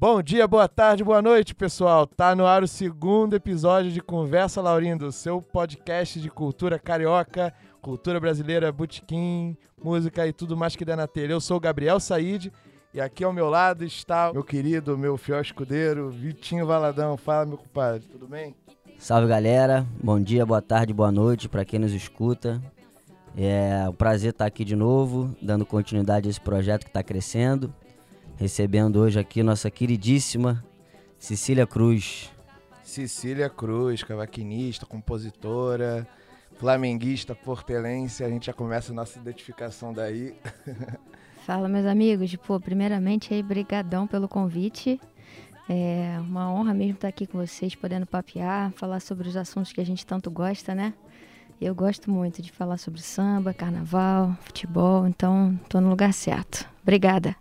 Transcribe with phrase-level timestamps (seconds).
[0.00, 2.06] Bom dia, boa tarde, boa noite, pessoal.
[2.06, 8.18] Tá no ar o segundo episódio de Conversa Laurindo, seu podcast de cultura carioca, cultura
[8.18, 11.34] brasileira, botequim, música e tudo mais que der na telha.
[11.34, 12.50] Eu sou o Gabriel Said
[12.94, 17.18] e aqui ao meu lado está meu querido, meu fiel escudeiro, Vitinho Valadão.
[17.18, 18.56] Fala, meu compadre, tudo bem?
[18.98, 22.58] Salve galera, bom dia, boa tarde, boa noite para quem nos escuta.
[23.36, 27.70] É um prazer estar aqui de novo, dando continuidade a esse projeto que está crescendo
[28.40, 30.64] recebendo hoje aqui nossa queridíssima
[31.18, 32.32] Cecília Cruz.
[32.82, 36.08] Cecília Cruz, cavaquinista, compositora,
[36.56, 38.24] flamenguista, portelense.
[38.24, 40.34] A gente já começa a nossa identificação daí.
[41.44, 42.34] Fala, meus amigos.
[42.36, 44.98] Pô, primeiramente, aí, brigadão pelo convite.
[45.68, 49.82] É uma honra mesmo estar aqui com vocês, podendo papear, falar sobre os assuntos que
[49.82, 50.94] a gente tanto gosta, né?
[51.60, 56.66] Eu gosto muito de falar sobre samba, carnaval, futebol, então tô no lugar certo.
[56.82, 57.36] Obrigada.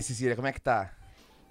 [0.00, 0.90] Aí, Cecília, como é que tá?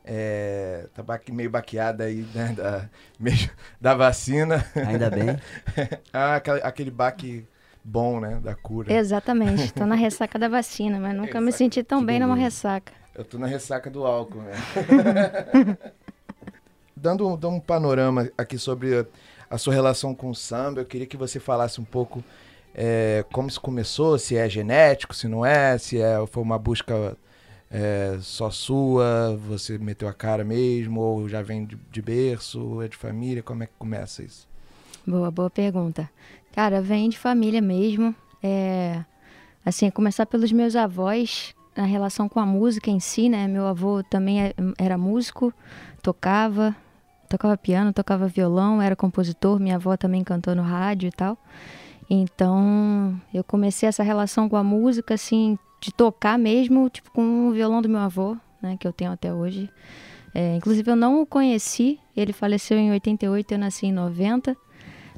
[0.04, 2.54] É, tá meio baqueada aí, né?
[2.58, 3.38] Da, meio,
[3.80, 4.66] da vacina.
[4.76, 5.38] Ainda bem.
[6.12, 7.48] ah, aquele, aquele baque
[7.84, 8.40] bom, né?
[8.44, 8.92] Da cura.
[8.92, 9.72] Exatamente.
[9.72, 12.92] Tô na ressaca da vacina, mas nunca me senti tão bem numa ressaca.
[13.14, 14.54] Eu tô na ressaca do álcool, né?
[16.96, 19.06] dando, dando um panorama aqui sobre
[19.50, 22.24] a sua relação com o samba, eu queria que você falasse um pouco
[22.74, 27.18] é, como isso começou, se é genético, se não é, se é, foi uma busca
[27.72, 29.38] é só sua?
[29.48, 31.00] Você meteu a cara mesmo?
[31.00, 32.82] Ou já vem de, de berço?
[32.82, 33.44] É de família?
[33.44, 34.48] Como é que começa isso?
[35.06, 36.10] Boa, boa pergunta.
[36.54, 38.14] Cara, vem de família mesmo.
[38.42, 39.04] É,
[39.66, 43.48] assim, começar pelos meus avós, a relação com a música em si, né?
[43.48, 45.54] Meu avô também é, era músico,
[46.02, 46.76] tocava,
[47.28, 51.38] tocava piano, tocava violão, era compositor, minha avó também cantou no rádio e tal.
[52.10, 57.52] Então, eu comecei essa relação com a música, assim, de tocar mesmo, tipo, com o
[57.52, 59.70] violão do meu avô, né, que eu tenho até hoje.
[60.34, 64.56] É, inclusive, eu não o conheci, ele faleceu em 88, eu nasci em 90,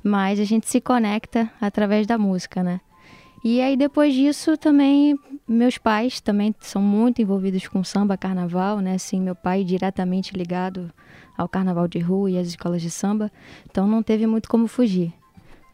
[0.04, 2.80] mas a gente se conecta através da música, né?
[3.44, 5.18] E aí, depois disso, também,
[5.48, 8.94] meus pais também são muito envolvidos com samba, carnaval, né?
[8.94, 10.92] Assim, meu pai diretamente ligado
[11.38, 13.32] ao carnaval de rua e às escolas de samba,
[13.70, 15.12] então não teve muito como fugir.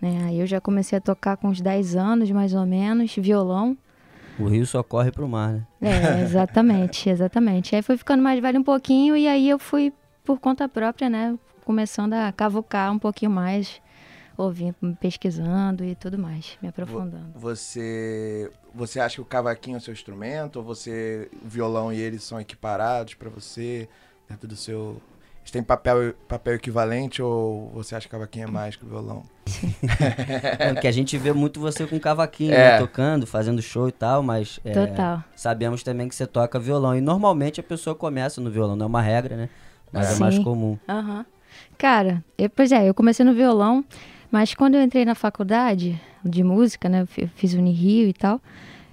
[0.01, 0.23] Né?
[0.25, 3.77] Aí eu já comecei a tocar com uns 10 anos, mais ou menos, violão,
[4.39, 5.65] o rio só corre pro mar, né?
[5.81, 7.75] É, exatamente, exatamente.
[7.75, 9.93] Aí foi ficando mais velho um pouquinho e aí eu fui,
[10.23, 13.81] por conta própria, né, começando a cavucar um pouquinho mais,
[14.37, 17.31] ouvindo, pesquisando e tudo mais, me aprofundando.
[17.35, 20.57] Você, você acha que o cavaquinho é o seu instrumento?
[20.57, 23.89] Ou você, o violão e ele são equiparados para você,
[24.29, 25.01] dentro do seu
[25.47, 29.23] eles têm papel, papel equivalente ou você acha que cavaquinho é mais que o violão?
[30.59, 32.71] é, que a gente vê muito você com cavaquinho, é.
[32.71, 35.23] né, tocando, fazendo show e tal, mas é, Total.
[35.33, 36.97] sabemos também que você toca violão.
[36.97, 39.49] E normalmente a pessoa começa no violão, não é uma regra, né?
[39.91, 40.77] Mas é, é mais comum.
[40.85, 41.25] Uhum.
[41.77, 43.85] Cara, eu, pois é, eu comecei no violão,
[44.29, 48.41] mas quando eu entrei na faculdade de música, né, eu fiz Unirio e tal.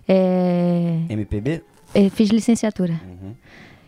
[0.07, 1.01] É...
[1.09, 1.65] MPB?
[1.93, 3.01] Eu fiz licenciatura.
[3.05, 3.35] Uhum.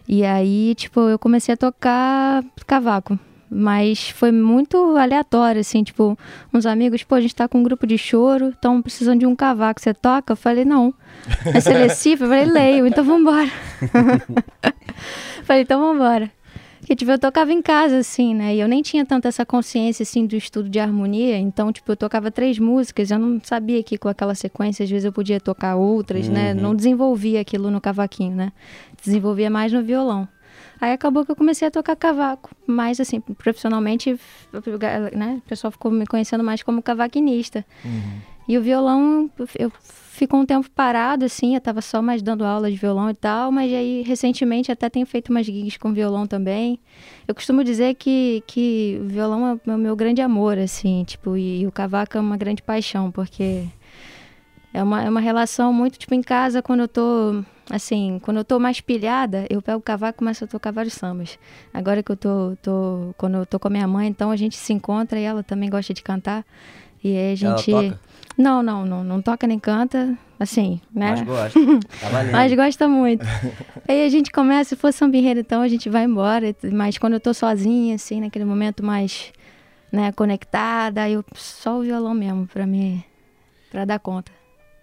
[0.08, 3.18] E aí, tipo, eu comecei a tocar cavaco.
[3.48, 6.18] Mas foi muito aleatório, assim, tipo,
[6.52, 9.36] uns amigos, pô, a gente tá com um grupo de choro, estão precisando de um
[9.36, 10.32] cavaco, você toca?
[10.32, 10.92] Eu falei, não.
[11.44, 12.24] É selecivo?
[12.24, 13.48] Eu falei, leio, então vambora.
[15.44, 16.30] falei, então vambora.
[16.86, 18.54] Porque, tipo, eu tocava em casa, assim, né?
[18.54, 21.36] E eu nem tinha tanto essa consciência, assim, do estudo de harmonia.
[21.36, 23.10] Então, tipo, eu tocava três músicas.
[23.10, 26.50] Eu não sabia que com aquela sequência, às vezes, eu podia tocar outras, né?
[26.50, 26.54] uhum.
[26.54, 26.62] né?
[26.62, 28.52] Não desenvolvia aquilo no cavaquinho, né?
[29.02, 30.28] Desenvolvia mais no violão.
[30.80, 32.54] Aí acabou que eu comecei a tocar cavaco.
[32.64, 34.16] Mas, assim, profissionalmente,
[35.12, 35.42] né?
[35.44, 37.66] O pessoal ficou me conhecendo mais como cavaquinista.
[37.84, 38.20] Uhum.
[38.48, 39.70] E o violão, eu
[40.16, 43.52] ficou um tempo parado, assim, eu tava só mais dando aula de violão e tal,
[43.52, 46.78] mas aí recentemente até tenho feito umas gigs com violão também.
[47.28, 51.60] Eu costumo dizer que, que o violão é o meu grande amor, assim, tipo, e,
[51.60, 53.64] e o cavaco é uma grande paixão, porque
[54.72, 58.44] é uma, é uma relação muito, tipo, em casa, quando eu tô, assim, quando eu
[58.44, 61.38] tô mais pilhada, eu pego o cavaco e começo a tocar vários sambas.
[61.74, 64.56] Agora que eu tô, tô, quando eu tô com a minha mãe, então a gente
[64.56, 66.44] se encontra e ela também gosta de cantar.
[67.02, 67.70] E aí a gente.
[67.70, 68.05] Ela toca?
[68.36, 71.10] Não, não, não, não toca nem canta, assim, né?
[71.10, 71.58] Mas gosta.
[72.00, 73.24] Tá mas gosta muito.
[73.88, 76.54] aí a gente começa, se for samba então a gente vai embora.
[76.72, 79.32] Mas quando eu tô sozinha, assim, naquele momento mais,
[79.90, 83.02] né, conectada, eu só o violão mesmo, pra mim,
[83.70, 84.30] pra dar conta.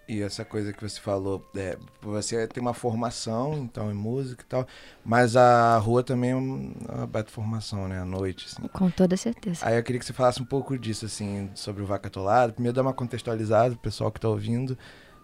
[0.08, 4.46] E essa coisa que você falou, é, você tem uma formação, então, em música e
[4.46, 4.68] tal,
[5.04, 8.02] mas a rua também é uma baita formação, né?
[8.02, 8.68] À noite, assim.
[8.68, 9.66] Com toda certeza.
[9.66, 12.54] Aí eu queria que você falasse um pouco disso, assim, sobre o Vaca Atolado.
[12.54, 14.78] Primeiro, dar uma contextualizada pro pessoal que tá ouvindo.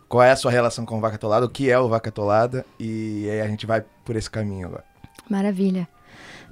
[0.07, 1.45] Qual é a sua relação com o Vaca Atolada?
[1.45, 2.65] O que é o Vaca Atolada?
[2.79, 4.85] E aí a gente vai por esse caminho agora.
[5.29, 5.87] Maravilha.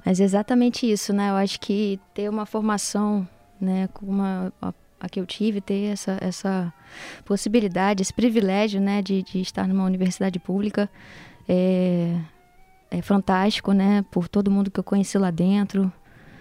[0.04, 1.30] Mas é exatamente isso, né?
[1.30, 3.26] Eu acho que ter uma formação,
[3.60, 6.72] né, como uma, a, a que eu tive, ter essa, essa
[7.24, 10.88] possibilidade, esse privilégio, né, de, de estar numa universidade pública
[11.48, 12.14] é,
[12.90, 14.04] é fantástico, né?
[14.10, 15.92] Por todo mundo que eu conheci lá dentro,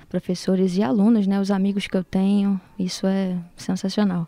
[0.09, 1.39] professores e alunos, né?
[1.39, 4.27] Os amigos que eu tenho, isso é sensacional.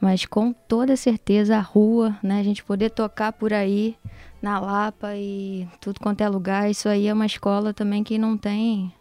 [0.00, 2.40] Mas com toda certeza a rua, né?
[2.40, 3.96] A gente poder tocar por aí
[4.40, 6.70] na Lapa e tudo quanto é lugar.
[6.70, 8.92] Isso aí é uma escola também que não tem.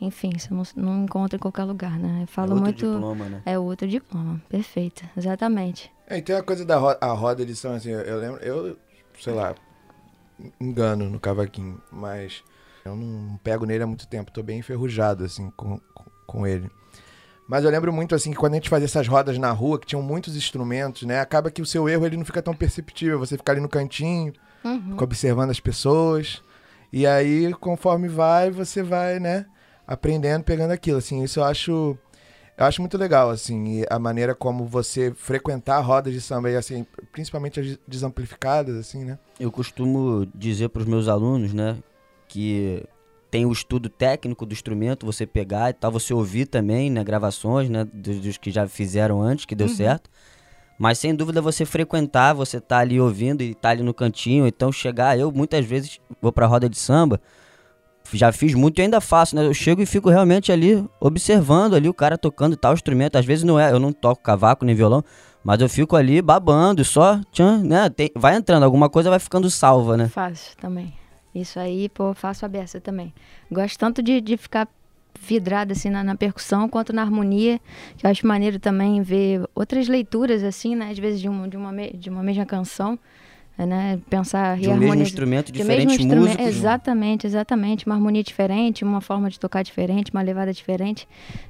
[0.00, 2.22] Enfim, você não, não encontra em qualquer lugar, né?
[2.22, 2.92] Eu falo é outro muito.
[2.92, 3.42] diploma, né?
[3.44, 5.90] É outro diploma, perfeito, exatamente.
[6.06, 8.76] É, e tem uma coisa da roda, a roda, eles são assim, eu, lembro, eu,
[9.20, 9.54] sei lá,
[10.60, 12.42] engano no cavaquinho, mas
[12.84, 16.70] eu não pego nele há muito tempo, tô bem enferrujado, assim, com, com, com ele.
[17.48, 19.86] Mas eu lembro muito, assim, que quando a gente fazia essas rodas na rua, que
[19.86, 21.18] tinham muitos instrumentos, né?
[21.18, 23.18] Acaba que o seu erro, ele não fica tão perceptível.
[23.18, 24.90] Você fica ali no cantinho, Uhum.
[24.90, 26.42] fica observando as pessoas.
[26.92, 29.46] E aí, conforme vai, você vai, né?
[29.88, 31.24] Aprendendo, pegando aquilo, assim.
[31.24, 31.98] Isso eu acho...
[32.58, 36.84] Eu acho muito legal, assim, a maneira como você frequentar rodas de samba, e assim,
[37.12, 39.16] principalmente as desamplificadas, assim, né?
[39.38, 41.76] Eu costumo dizer para os meus alunos, né,
[42.26, 42.84] que
[43.30, 47.70] tem o estudo técnico do instrumento, você pegar e tal, você ouvir também, né, gravações,
[47.70, 50.10] né, dos, dos que já fizeram antes, que deu certo.
[50.76, 54.72] Mas sem dúvida você frequentar, você tá ali ouvindo e tá ali no cantinho, então
[54.72, 57.20] chegar, eu muitas vezes vou pra roda de samba,
[58.12, 59.44] já fiz muito e ainda faço, né?
[59.44, 63.16] Eu chego e fico realmente ali observando ali o cara tocando tal instrumento.
[63.16, 65.02] Às vezes não é, eu não toco cavaco nem violão,
[65.44, 67.88] mas eu fico ali babando, só, tchan, né?
[67.90, 70.08] Tem- vai entrando, alguma coisa vai ficando salva, né?
[70.08, 70.92] Faço também.
[71.34, 73.12] Isso aí, pô, faço a beça também.
[73.50, 74.66] Gosto tanto de, de ficar
[75.20, 77.60] vidrada assim na, na percussão quanto na harmonia.
[77.96, 80.90] Que eu acho maneiro também ver outras leituras assim, né?
[80.90, 82.98] Às vezes de uma, de uma, de uma mesma canção,
[83.66, 83.98] né?
[84.08, 86.46] Pensar De um mesmo reharmoniza- instrumento, de mesmo diferentes instrumento- músicos.
[86.46, 87.86] Exatamente, exatamente.
[87.86, 91.08] Uma harmonia diferente, uma forma de tocar diferente, uma levada diferente.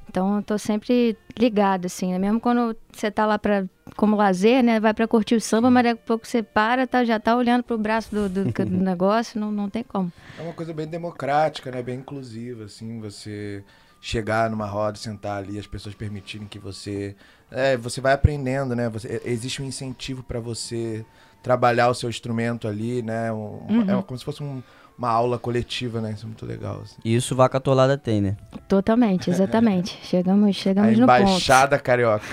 [0.09, 2.17] Então, eu tô sempre ligado, assim, né?
[2.19, 3.65] Mesmo quando você tá lá pra,
[3.95, 4.79] como lazer, né?
[4.79, 7.61] Vai pra curtir o samba, mas daqui a pouco você para, tá, já tá olhando
[7.63, 10.11] pro braço do, do, do negócio, não, não tem como.
[10.37, 11.81] É uma coisa bem democrática, né?
[11.83, 13.63] Bem inclusiva, assim, você
[14.01, 17.15] chegar numa roda, sentar ali, as pessoas permitirem que você...
[17.51, 18.87] É, você vai aprendendo, né?
[18.89, 21.05] Você, existe um incentivo para você
[21.41, 23.31] trabalhar o seu instrumento ali, né?
[23.31, 24.61] Um- É como se fosse um-
[24.97, 26.11] uma aula coletiva, né?
[26.11, 26.95] Isso é muito legal, assim.
[27.05, 28.35] E isso Vaca Atolada tem, né?
[28.67, 29.97] Totalmente, exatamente.
[30.03, 31.21] Chegamos, chegamos no ponto.
[31.21, 32.25] embaixada carioca.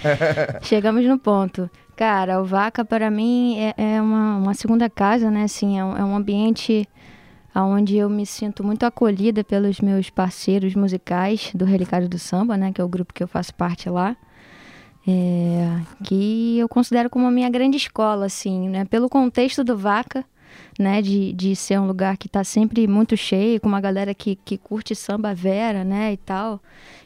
[0.62, 1.70] Chegamos no ponto.
[1.96, 5.44] Cara, o Vaca para mim é, é uma, uma segunda casa, né?
[5.44, 6.88] Assim, é um, é um ambiente
[7.54, 12.72] onde eu me sinto muito acolhida pelos meus parceiros musicais do Relicário do Samba, né?
[12.72, 14.16] Que é o grupo que eu faço parte lá.
[15.06, 18.84] É, que eu considero como a minha grande escola, assim, né?
[18.84, 20.24] Pelo contexto do Vaca,
[20.78, 21.00] né?
[21.02, 24.56] De, de ser um lugar que tá sempre muito cheio, com uma galera que, que
[24.58, 26.12] curte samba vera, né?
[26.12, 26.60] E tal.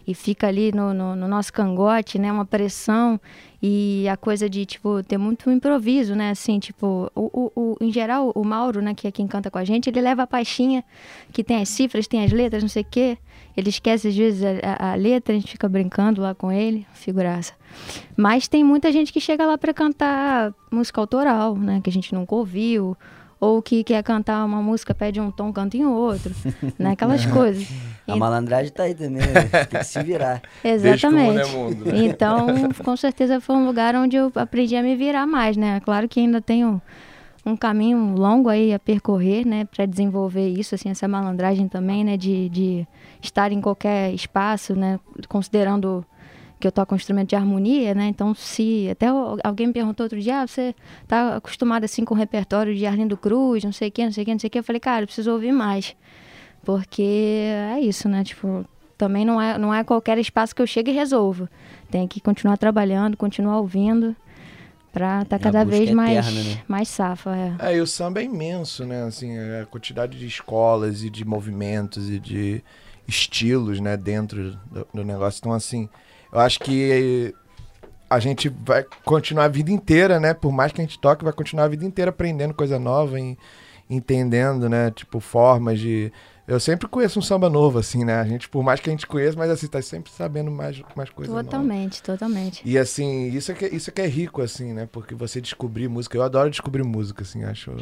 [0.06, 2.31] E fica ali no, no, no nosso cangote, né?
[2.31, 3.20] Uma pressão
[3.60, 6.31] e a coisa de, tipo, ter muito improviso, né?
[6.31, 8.94] Assim, tipo, o, o, o- em geral, o Mauro, né?
[8.94, 10.84] Que é quem canta com a gente, ele leva a pastinha
[11.32, 13.19] que tem as cifras, tem as letras, não sei o quê.
[13.56, 16.86] Ele esquece, às vezes, a, a- a letra, a gente fica brincando lá com ele,
[16.93, 17.55] figuraça.
[18.17, 21.81] Mas tem muita gente que chega lá para cantar música autoral, né?
[21.82, 22.96] Que a gente nunca ouviu.
[23.46, 26.34] Ou que quer cantar uma música, pede um tom, canta em outro.
[26.79, 26.91] né?
[26.91, 27.69] Aquelas coisas.
[28.08, 29.65] A malandragem tá aí também, né?
[29.69, 30.43] Tem que se virar.
[30.65, 31.41] Exatamente.
[31.41, 32.05] é mundo, né?
[32.05, 32.46] Então,
[32.84, 35.81] com certeza foi um lugar onde eu aprendi a me virar mais, né?
[35.81, 36.81] Claro que ainda tenho
[37.44, 42.17] um caminho longo aí a percorrer, né, para desenvolver isso, assim, essa malandragem também, né,
[42.17, 42.86] de, de
[43.22, 44.98] estar em qualquer espaço, né,
[45.29, 46.05] considerando
[46.67, 49.06] que eu toco um instrumento de harmonia, né, então se, até
[49.44, 50.75] alguém me perguntou outro dia, ah, você
[51.06, 54.23] tá acostumado assim com o repertório de Arlindo Cruz, não sei o que, não sei
[54.23, 55.94] o que, não sei o que, eu falei, cara, eu preciso ouvir mais,
[56.65, 58.65] porque é isso, né, tipo,
[58.99, 61.49] também não é, não é qualquer espaço que eu chego e resolvo,
[61.89, 64.17] tem que continuar trabalhando, continuar ouvindo,
[64.93, 66.63] pra estar É a cada vez mais, eterna, né?
[66.67, 67.55] mais safa, é.
[67.58, 69.03] É, e o samba é imenso, né?
[69.03, 72.65] Assim, a quantidade de escolas e de movimentos e de
[73.06, 75.39] estilos, né, dentro do, do negócio.
[75.39, 75.89] Então, assim,
[76.33, 77.35] eu acho que
[78.09, 80.33] a gente vai continuar a vida inteira, né?
[80.33, 83.37] Por mais que a gente toque, vai continuar a vida inteira aprendendo coisa nova e
[83.91, 84.91] entendendo, né?
[84.91, 86.13] Tipo, formas de
[86.48, 88.20] Eu sempre conheço um samba novo, assim, né?
[88.20, 91.10] A gente, por mais que a gente conheça, mas assim, tá sempre sabendo mais, mais
[91.10, 91.50] coisas novas.
[91.50, 92.62] Totalmente, totalmente.
[92.65, 94.88] E assim, isso é, que, isso é que é rico, assim, né?
[94.93, 97.74] Porque você descobrir música, eu adoro descobrir música, assim, acho.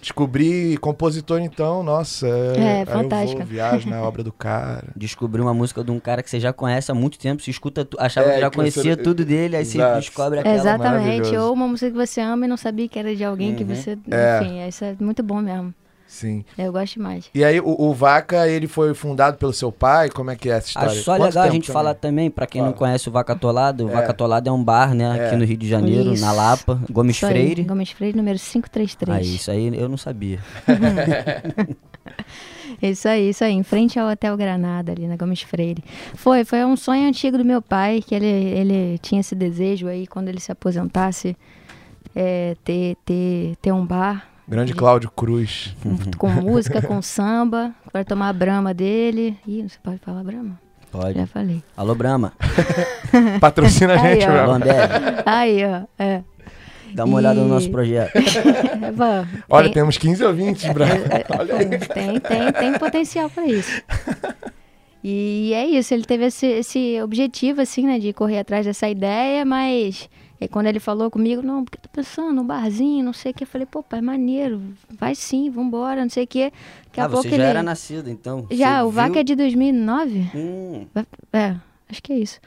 [0.00, 2.28] Descobrir compositor, então, nossa.
[2.28, 3.40] É, fantástico.
[3.42, 4.84] Eu vou, viajo na obra do cara.
[4.94, 7.84] Descobrir uma música de um cara que você já conhece há muito tempo, você escuta,
[7.84, 9.98] tu- achava É, que já que você- conhecia tudo dele, aí você Exato.
[10.00, 10.54] descobre aquela.
[10.54, 11.36] Exatamente.
[11.36, 13.74] Ou uma música que você ama e não sabia que era de alguém que Uhum.
[13.74, 13.98] você.
[14.10, 14.40] É.
[14.42, 15.74] Enfim, isso é muito bom mesmo.
[16.12, 16.44] Sim.
[16.58, 17.30] Eu gosto demais.
[17.34, 20.10] E aí, o, o Vaca, ele foi fundado pelo seu pai?
[20.10, 20.90] Como é que é essa história?
[20.90, 21.72] Acho só Quanto legal a gente também?
[21.72, 23.92] falar também, pra quem não conhece o Vaca Atolado, o É.
[23.94, 25.26] Vaca Atolado é um bar, né, É.
[25.26, 26.22] aqui no Rio de Janeiro, Isso.
[26.22, 27.62] na Lapa, Gomes Isso aí, Freire.
[27.64, 29.18] Gomes Freire, número 533.
[29.26, 30.38] Aí, isso aí eu não sabia.
[32.80, 35.84] Isso aí, isso aí, em frente ao Hotel Granada, ali na Gomes Freire.
[36.14, 40.06] Foi, foi um sonho antigo do meu pai, que ele, ele tinha esse desejo aí,
[40.06, 41.36] quando ele se aposentasse,
[42.14, 45.74] é, ter, ter, ter um bar Grande Cláudio Cruz.
[46.18, 49.36] com, música, com samba, para tomar a brama dele.
[49.46, 50.58] Ih, você pode falar brama?
[50.90, 51.18] Pode.
[51.18, 51.62] Já falei.
[51.76, 52.32] Alô, Brahma.
[53.40, 54.90] Patrocina a Aí, gente, Ambev.
[55.24, 56.22] Aí, ó, é.
[56.94, 58.12] Dá uma olhada no E- nosso projeto.
[58.94, 60.64] Vá, Olha, tem- temos 15 ouvintes.
[60.66, 61.78] Olha aí.
[61.78, 63.80] Tem, tem, tem potencial para isso.
[65.02, 69.44] E é isso, ele teve esse, esse objetivo, assim, né, de correr atrás dessa ideia,
[69.46, 70.08] mas
[70.42, 73.34] aí quando ele falou comigo, não, porque eu tô pensando num barzinho, não sei o
[73.34, 76.52] que, eu falei, pô, pai, maneiro, vai sim, vambora, não sei o que.
[76.84, 77.44] Daqui a ah, pouco você já ele...
[77.44, 78.46] era nascido, então.
[78.50, 79.20] Já, o VAC viu?
[79.20, 80.30] é de 2009?
[80.34, 80.86] Hum,
[81.32, 81.56] É,
[81.88, 82.40] acho que é isso.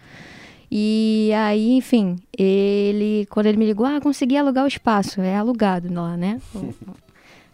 [0.70, 5.94] E aí, enfim, ele, quando ele me ligou, ah, consegui alugar o espaço, é alugado
[5.94, 6.42] lá, né?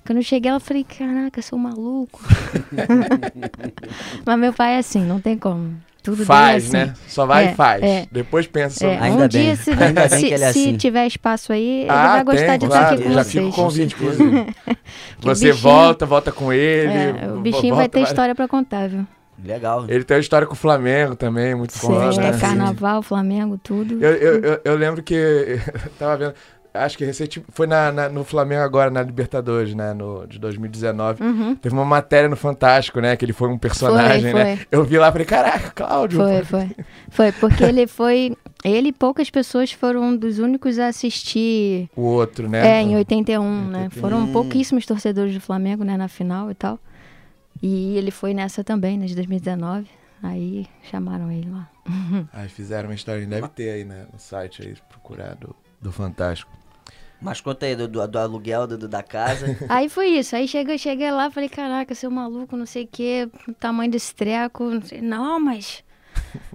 [0.03, 2.19] Quando eu cheguei, ela falei, caraca, sou maluco.
[4.25, 5.75] Mas meu pai é assim, não tem como.
[6.03, 6.84] Tudo Faz, é né?
[6.84, 6.93] assim.
[7.08, 7.84] Só vai É, e faz.
[7.84, 8.08] é.
[8.12, 10.51] Depois pensa sobre É, Ainda um bem, dia, se, ainda bem se- que ele é
[10.53, 10.77] se assim.
[10.77, 13.31] tiver espaço aí, ele Ah, vai gostar tem, de claro, estar aqui com já vocês.
[13.46, 14.55] fica o convite, inclusive.
[15.22, 16.91] Você bichinho- volta, volta com ele.
[16.91, 19.05] É, o bichinho vai volta ter várias- história pra contar, viu?
[19.43, 19.86] legal.
[19.88, 22.20] Ele tem uma história com o Flamengo também, muito forte.
[22.20, 22.38] né?
[22.39, 24.03] carnaval, Flamengo, tudo.
[24.03, 26.34] Eu, eu, eu, eu lembro que eu tava vendo,
[26.73, 31.23] acho que recente foi na, na- no Flamengo agora, na Libertadores, né, no, de 2019.
[31.23, 31.55] Uhum.
[31.55, 34.57] Teve uma matéria no Fantástico, né, que ele foi um personagem, Foi, né?
[34.57, 34.67] foi.
[34.71, 36.19] Eu vi lá e falei, caraca, Cláudio.
[36.19, 36.71] Foi, foi.
[37.09, 38.35] Foi, porque ele foi.
[38.63, 41.89] Ele e poucas pessoas foram um dos únicos a assistir.
[41.95, 42.77] O outro, né?
[42.77, 43.83] É, em 81, né?
[43.85, 44.01] 81.
[44.01, 46.79] Foram pouquíssimos torcedores do Flamengo, né, na final e tal.
[47.61, 49.87] E ele foi nessa também, né, de 2019.
[50.23, 51.67] Aí chamaram ele lá.
[52.31, 56.51] Aí fizeram uma história, deve ter aí né, no site aí, procurar do, do Fantástico.
[57.21, 59.55] Mas conta aí do, do, do aluguel do, da casa.
[59.69, 60.35] Aí foi isso.
[60.35, 64.63] Aí cheguei, cheguei lá, falei, caraca, seu maluco, não sei o quê, tamanho desse treco,
[64.63, 65.01] não sei.
[65.01, 65.83] Não, mas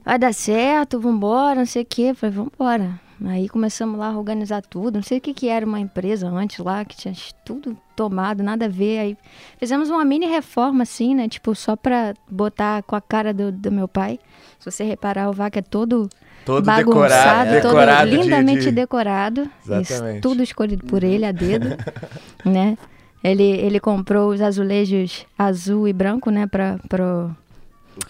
[0.04, 2.12] vai dar certo, vambora, não sei o quê.
[2.14, 3.00] Falei, vambora.
[3.24, 4.96] Aí começamos lá a organizar tudo.
[4.96, 8.66] Não sei o que, que era uma empresa antes lá, que tinha tudo tomado, nada
[8.66, 8.98] a ver.
[8.98, 9.18] Aí
[9.58, 11.28] fizemos uma mini reforma, assim, né?
[11.28, 14.18] Tipo, só pra botar com a cara do, do meu pai.
[14.58, 16.10] Se você reparar, o vaca é todo
[16.46, 19.50] Todo bagunçado, decorado, decorado todo de- lindamente de, decorado.
[19.82, 21.76] Isso, tudo escolhido por ele a dedo,
[22.46, 22.78] né?
[23.22, 27.34] Ele, ele comprou os azulejos azul e branco, né, para pro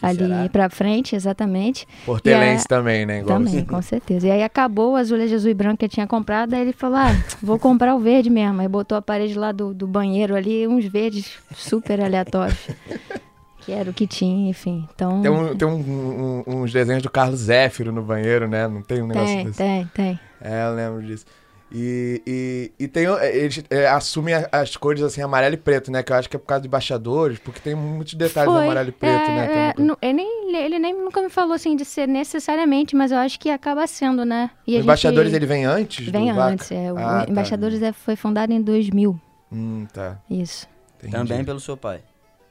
[0.03, 1.87] ali para frente, exatamente.
[2.05, 3.21] Portelense também, né?
[3.21, 3.63] Igual Também, você.
[3.65, 4.27] com certeza.
[4.27, 6.99] E aí acabou o azulejo azul e branco que ele tinha comprado, aí ele falou:
[6.99, 8.61] "Ah, vou comprar o verde mesmo".
[8.61, 12.59] Aí botou a parede lá do, do banheiro ali, uns verdes super aleatórios.
[13.67, 14.89] que era o que tinha, enfim.
[14.95, 18.67] Então Tem, um- tem um- um- uns desenhos do Carlos Zéfiro no banheiro, né?
[18.69, 19.59] Não tem um negócio tem, desse?
[19.59, 20.21] tem, tem.
[20.41, 21.27] É, eu lembro disso.
[21.73, 25.91] E, e, e tem, o- eles é, assumem a- as cores assim, amarelo e preto,
[25.91, 26.01] né?
[26.01, 28.63] Que eu acho que é por causa de embaixadores, porque tem muitos detalhes Foi.
[28.63, 29.73] amarelo e preto, É, né?
[29.75, 33.41] É, ele, nem, ele nem nunca me falou assim de ser necessariamente, mas eu acho
[33.41, 34.49] que acaba sendo, né?
[34.65, 35.39] E o Embaixadores, gente...
[35.41, 36.53] ele vem antes Vem do Vaca?
[36.53, 36.93] antes, é.
[36.93, 37.31] O Ah, tá.
[37.33, 39.21] Embaixadores é- foi fundado em 2000,
[39.51, 40.19] Hum, tá.
[40.31, 40.69] isso.
[40.99, 41.17] Entendi.
[41.17, 42.01] Também pelo seu pai.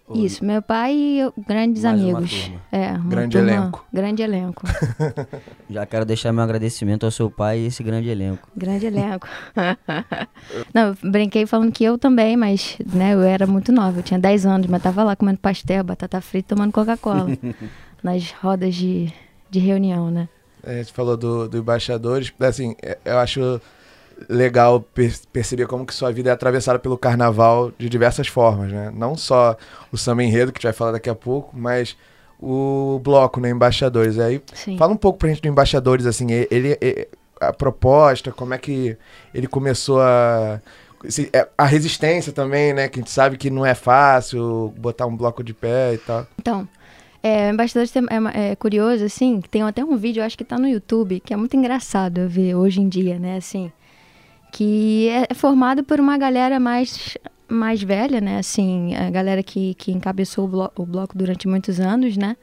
[0.08, 2.44] Ou- Isso, meu pai e eu, grandes Mais uma amigos.
[2.44, 2.62] turma.
[2.72, 3.86] É, uma Grande turma- elenco.
[3.92, 4.64] Grande elenco.
[5.68, 8.48] Já quero deixar meu agradecimento ao seu pai e esse grande elenco.
[8.56, 9.28] grande elenco.
[10.74, 14.46] Não, brinquei falando que eu também, mas né, eu era muito nova, eu tinha 10
[14.46, 17.28] anos, mas tava lá comendo pastel, batata frita, tomando Coca-Cola.
[18.04, 19.12] nas rodas de,
[19.50, 20.30] de reunião, né?
[20.64, 22.32] É, você falou do, do Embaixadores.
[22.40, 23.60] Assim, é, eu acho
[24.30, 28.92] legal per- perceber como que sua vida é atravessada pelo carnaval de diversas formas, né?
[28.96, 29.58] Não só
[29.92, 31.98] o samba enredo, que a gente vai falar daqui a pouco, mas
[32.40, 33.50] o bloco, né?
[33.50, 34.18] Embaixadores.
[34.20, 34.78] Aí, Sim.
[34.78, 37.08] fala um pouco pra gente do Embaixadores, assim, ele, e-
[37.42, 38.98] a proposta, como é que
[39.34, 40.62] ele começou a...
[41.34, 42.88] é, A resistência também, né?
[42.88, 46.26] Que a gente sabe que não é fácil botar um bloco de pé e tal.
[46.40, 46.68] Então,
[47.22, 50.58] é, o Embaixadores é, é curioso, assim, tem até um vídeo, eu acho que tá
[50.58, 53.72] no YouTube, que é muito engraçado eu ver hoje em dia, né, assim,
[54.56, 58.38] que é formado por uma galera mais mais velha, né?
[58.38, 62.38] Assim, a galera que, que encabeçou o, blo o bloco durante muitos anos, né?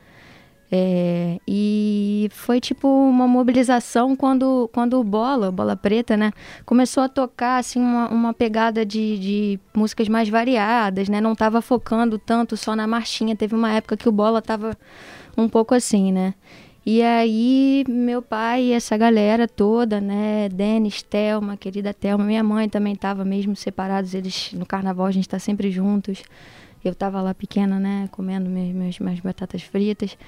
[0.70, 6.32] É, e foi tipo uma mobilização quando, quando o Bola, Bola Preta, né,
[6.64, 11.60] começou a tocar assim uma, uma pegada de, de músicas mais variadas, né, não estava
[11.60, 13.36] focando tanto só na marchinha.
[13.36, 14.76] Teve uma época que o Bola estava
[15.36, 16.34] um pouco assim, né.
[16.84, 22.68] E aí meu pai e essa galera toda, né, Denis, Thelma, querida Thelma, minha mãe
[22.68, 26.22] também estava mesmo separados, eles no carnaval a gente está sempre juntos.
[26.84, 30.18] Eu tava lá pequena, né, comendo meus, meus, minhas batatas fritas.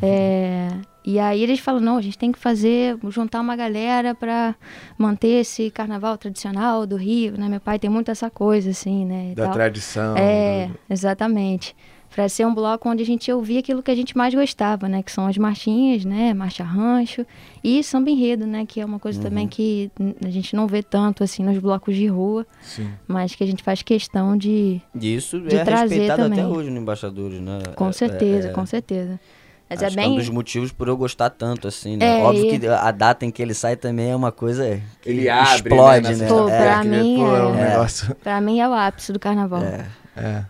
[0.00, 0.68] É,
[1.04, 4.54] e aí eles falam, não, a gente tem que fazer, juntar uma galera para
[4.96, 7.48] manter esse carnaval tradicional do Rio, né?
[7.48, 9.32] Meu pai tem muito essa coisa, assim, né?
[9.34, 9.54] Da tal.
[9.54, 10.16] tradição.
[10.16, 10.78] É, do...
[10.88, 11.74] exatamente
[12.14, 15.02] para ser um bloco onde a gente ouvia aquilo que a gente mais gostava, né?
[15.02, 16.32] Que são as marchinhas, né?
[16.32, 17.26] Marcha rancho
[17.62, 18.64] e samba enredo, né?
[18.66, 19.24] Que é uma coisa uhum.
[19.24, 19.90] também que
[20.24, 22.46] a gente não vê tanto, assim, nos blocos de rua.
[22.62, 22.88] Sim.
[23.06, 26.40] Mas que a gente faz questão de Isso de é trazer respeitado também.
[26.40, 27.58] até hoje no Embaixadores, né?
[27.74, 29.20] Com É- certeza, é- com certeza.
[29.68, 30.18] Mas Acho é que é um bem...
[30.18, 32.20] dos motivos por eu gostar tanto, assim, né?
[32.20, 35.08] É, Óbvio e- que a data em que ele sai também é uma coisa que
[35.10, 36.10] Ele abre, explode, né?
[36.14, 36.16] né?
[36.22, 38.14] nessa- Pô, É, pra aquele- mim é um é- negócio...
[38.22, 39.62] Pra mim é o ápice do carnaval.
[40.16, 40.44] é.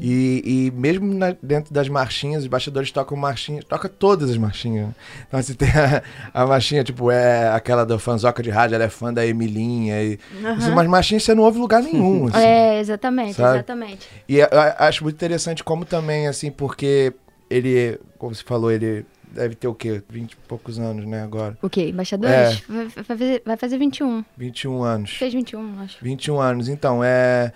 [0.00, 4.90] E, e mesmo na- dentro das marchinhas, os bastidores tocam marchinhas, toca todas as marchinhas.
[5.26, 6.02] Então você tem a,
[6.34, 10.02] a marchinha, tipo, é aquela do fanzoca de rádio, ela é fã da Emilinha.
[10.02, 10.18] E,
[10.56, 12.26] assim, umas marchinhas você não ouve lugar nenhum.
[12.32, 12.38] assim.
[12.44, 13.56] É, exatamente, Sabe?
[13.58, 14.08] exatamente.
[14.28, 17.12] E eu a- acho muito interessante como também, assim, porque
[17.50, 20.02] ele, como você falou, ele deve ter o quê?
[20.08, 21.56] 20 e poucos anos, né, agora?
[21.62, 21.88] O quê?
[21.90, 22.62] Embaixadores?
[22.68, 22.72] É.
[22.72, 24.24] Vai fazer, vai fazer 21.
[24.36, 25.10] 21 anos.
[25.12, 25.98] Fez 21, acho.
[26.02, 26.68] 21 anos.
[26.68, 27.52] Então, é.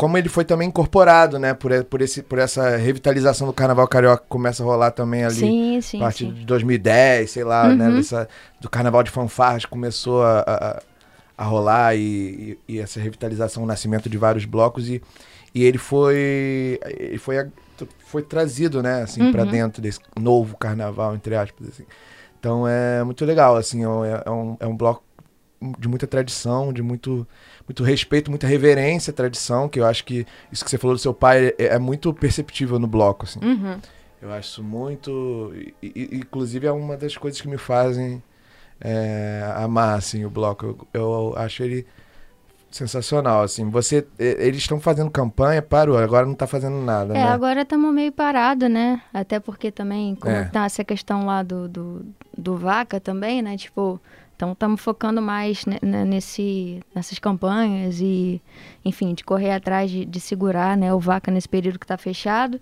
[0.00, 1.52] Como ele foi também incorporado, né?
[1.52, 5.34] Por, por, esse, por essa revitalização do carnaval carioca que começa a rolar também ali.
[5.34, 6.32] Sim, sim, a partir sim.
[6.32, 7.86] de 2010, sei lá, né?
[7.86, 7.96] Uhum.
[7.96, 8.26] Dessa,
[8.58, 10.82] do carnaval de fanfarras começou a, a,
[11.36, 15.02] a rolar e, e, e essa revitalização, o nascimento de vários blocos e,
[15.54, 17.46] e ele foi ele foi,
[17.98, 19.46] foi trazido, né, assim, Uhum.
[19.46, 21.84] dentro desse novo carnaval, entre aspas, assim.
[22.38, 25.02] Então é muito legal, assim, é, é um, é um bloco
[25.78, 27.26] de muita tradição, de muito,
[27.68, 31.00] muito respeito, muita reverência à tradição, que eu acho que isso que você falou do
[31.00, 33.40] seu pai é, é muito perceptível no bloco, assim.
[33.42, 33.78] Uhum.
[34.22, 35.52] Eu acho isso muito.
[35.82, 38.22] e- Inclusive é uma das coisas que me fazem
[38.80, 40.64] é, amar assim, o bloco.
[40.66, 41.86] Eu, eu acho ele
[42.70, 43.42] sensacional.
[43.42, 43.68] Assim.
[43.70, 47.14] Você, eles estão fazendo campanha, parou, agora não está fazendo nada.
[47.14, 47.24] É, né?
[47.24, 49.02] agora estamos meio parado, né?
[49.12, 50.44] Até porque também, como É.
[50.44, 53.56] tá essa questão lá do, do, do vaca também, né?
[53.56, 54.00] Tipo,
[54.40, 58.40] então estamos focando mais ne- ne- nesse, nessas campanhas e,
[58.82, 62.58] enfim, de correr atrás de, de segurar né, o vaca nesse período que está fechado.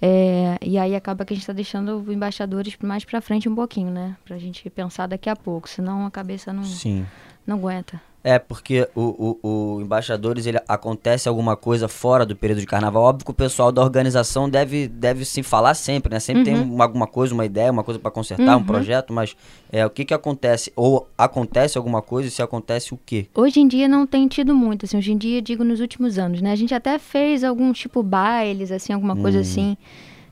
[0.00, 3.54] É, e aí acaba que a gente está deixando os embaixadores mais para frente um
[3.54, 4.16] pouquinho, né?
[4.24, 7.04] Pra gente pensar daqui a pouco, senão a cabeça não, Sim.
[7.46, 8.00] não aguenta.
[8.24, 13.02] É, porque o, o, o Embaixadores, ele acontece alguma coisa fora do período de carnaval.
[13.02, 16.20] Óbvio que o pessoal da organização deve, deve se falar sempre, né?
[16.20, 18.64] Sempre tem uma, alguma coisa, uma ideia, uma coisa para consertar, um Uhum.
[18.64, 19.34] projeto, mas
[19.72, 20.72] é, o que que acontece?
[20.76, 23.26] Ou acontece alguma coisa e se acontece o quê?
[23.34, 26.40] Hoje em dia não tem tido muito, assim, hoje em dia, digo, nos últimos anos,
[26.40, 26.52] né?
[26.52, 29.76] A gente até fez algum tipo bailes, assim, alguma coisa assim,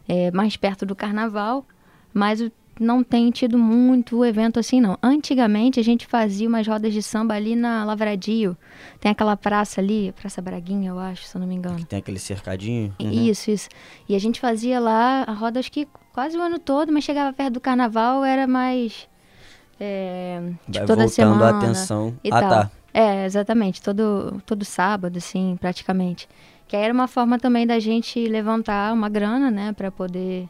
[0.09, 1.67] é, mais perto do carnaval,
[2.15, 4.99] mas o- não tem tido muito evento assim, não.
[5.03, 8.57] Antigamente a gente fazia umas rodas de samba ali na Lavradio,
[8.99, 11.85] tem aquela praça ali, Praça Braguinha, eu acho, se eu não me engano.
[11.85, 12.95] Tem aquele cercadinho?
[12.99, 13.11] Uhum.
[13.11, 13.69] Isso, isso.
[14.09, 17.33] E a gente fazia lá a roda, acho que quase o ano todo, mas chegava
[17.33, 19.07] perto do carnaval, era mais.
[19.79, 20.41] É,
[20.71, 21.45] tipo, toda voltando semana.
[21.47, 22.15] a atenção.
[22.25, 22.51] E ah, tal.
[22.51, 22.71] tá.
[22.93, 23.81] É, exatamente.
[23.81, 26.29] Todo, todo sábado, assim, praticamente.
[26.67, 29.73] Que aí era uma forma também da gente levantar uma grana, né?
[29.73, 30.49] Pra poder,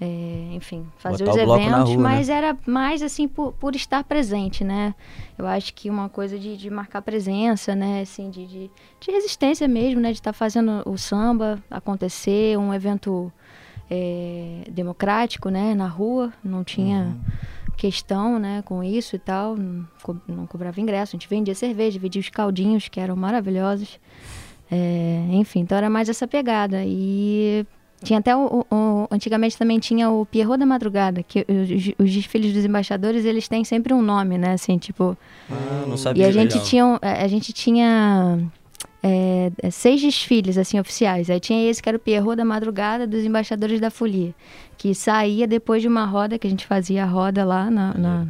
[0.00, 1.90] é, enfim, fazer Botar os eventos.
[1.94, 2.02] rua, né?
[2.16, 4.94] mas era mais, assim, por, por estar presente, né?
[5.38, 8.00] Eu acho que uma coisa de, de marcar presença, né?
[8.02, 10.08] Assim, de, de, de resistência mesmo, né?
[10.10, 13.32] De estar fazendo o samba acontecer, um evento
[13.90, 15.74] é, democrático, né?
[15.74, 16.32] Na rua.
[16.42, 17.74] Não tinha Uhum.
[17.76, 21.98] questão, né, com isso e tal, não, co- não cobrava ingresso, a gente vendia cerveja,
[21.98, 23.98] vendia os caldinhos que eram maravilhosos,
[24.70, 27.66] É, enfim, então era mais essa pegada e
[28.04, 32.52] tinha até o, o- antigamente também tinha o Pierrot da Madrugada, que os, os desfiles
[32.52, 35.16] dos embaixadores eles têm sempre um nome, né, assim, tipo,
[35.50, 36.28] Ah, não e sabia.
[36.28, 36.64] a gente legal.
[36.66, 38.38] tinha, a gente tinha
[39.02, 41.28] é, é, seis desfiles assim oficiais.
[41.28, 44.34] Aí tinha esse que era o Pierrot da Madrugada dos Embaixadores da Folia,
[44.78, 48.26] que saía depois de uma roda que a gente fazia a roda lá na, na,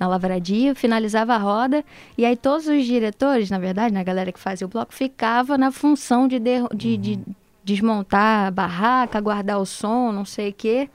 [0.00, 1.84] na lavradia, finalizava a roda
[2.16, 5.70] e aí todos os diretores, na verdade, na galera que fazia o bloco, ficava na
[5.70, 6.38] função de,
[6.74, 7.18] de, de
[7.66, 10.88] desmontar a barraca, guardar o som, não sei o quê.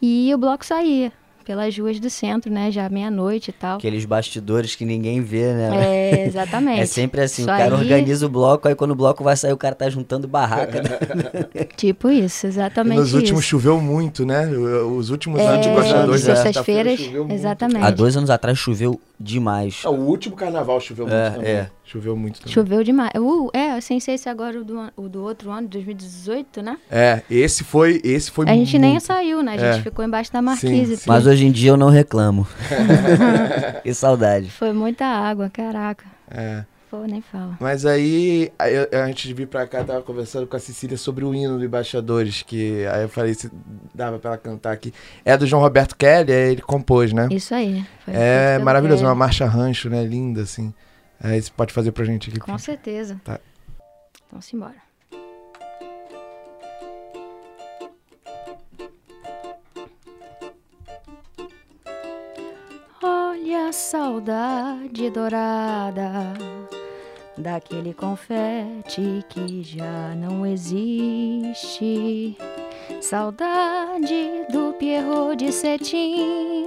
[0.00, 1.12] E o bloco saía
[1.44, 2.70] pelas ruas do centro, né?
[2.70, 3.76] Já meia-noite e tal.
[3.78, 5.70] Aqueles bastidores que ninguém vê, né?
[6.12, 6.80] É, exatamente.
[6.82, 9.36] É sempre assim, Isso o cara aí- organiza o bloco, aí quando o bloco vai
[9.36, 10.80] sair, o cara tá juntando barraca.
[10.82, 11.64] né?
[11.76, 13.50] Tipo isso, exatamente Nos últimos isso.
[13.50, 14.46] choveu muito, né?
[14.46, 16.36] Os últimos É, anos, anos, dois é.
[16.36, 17.32] sextas-feiras, muito.
[17.32, 17.84] exatamente.
[17.84, 19.82] Há dois anos atrás choveu demais.
[19.84, 21.50] Ah, o último carnaval choveu muito É, também.
[21.50, 21.70] é.
[21.92, 22.54] Choveu muito também.
[22.54, 23.10] Choveu demais.
[23.16, 26.78] Uh, é, sem sei se agora o do, o do outro ano, 2018, né?
[26.90, 29.04] É, esse foi, esse foi A gente nem muito.
[29.04, 29.52] saiu, né?
[29.52, 29.82] A gente É.
[29.82, 30.96] ficou embaixo da marquise.
[30.96, 31.04] sim.
[31.06, 32.46] Mas hoje em dia eu não reclamo.
[33.82, 34.50] que saudade.
[34.50, 36.04] Foi muita água, caraca.
[36.30, 36.64] É.
[36.90, 37.56] Pô, nem fala.
[37.58, 40.96] Mas aí, aí eu- antes de vir pra cá, eu tava conversando com a Cecília
[40.98, 43.50] sobre o hino do Embaixadores, que aí eu falei se
[43.94, 44.92] dava pra ela cantar aqui.
[45.24, 47.28] É do João Roberto Kelly, aí ele compôs, né?
[47.30, 47.82] Isso aí.
[48.04, 49.08] Foi É maravilhoso, Kelly.
[49.08, 50.04] uma marcha rancho, né?
[50.04, 50.72] Linda, assim.
[51.22, 52.40] Aí você pode fazer pra gente aqui.
[52.40, 53.20] Com certeza.
[53.24, 53.38] Tá.
[54.26, 54.82] Então, simbora.
[63.00, 66.34] Olha a saudade dourada
[67.38, 72.36] daquele confete que já não existe.
[73.00, 76.66] Saudade do Pierrot de cetim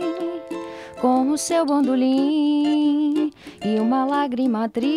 [1.02, 2.95] com o seu bandolim
[3.66, 4.94] e uma lágrima triste.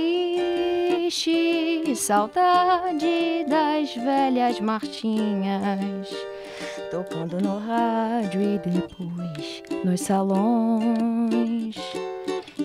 [1.96, 6.08] Saudade das velhas marchinhas
[6.90, 11.76] tocando no rádio e depois nos salões.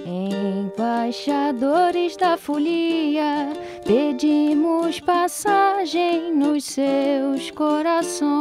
[0.06, 3.54] Embaixadores da folia,
[3.86, 8.34] pedimos passagem nos seus corações.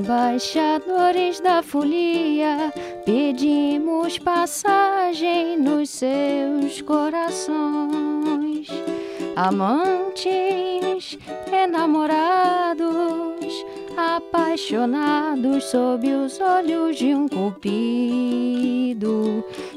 [0.00, 2.72] Embaixadores da folia,
[3.04, 8.66] pedimos passagem nos seus corações.
[9.36, 11.18] Amantes,
[11.52, 12.86] enamorados,
[13.94, 18.24] apaixonados sob os olhos de um cupido.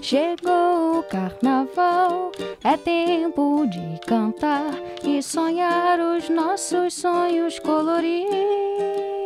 [0.01, 2.31] Chegou o carnaval,
[2.63, 9.22] é tempo de cantar e sonhar os nossos sonhos coloridos.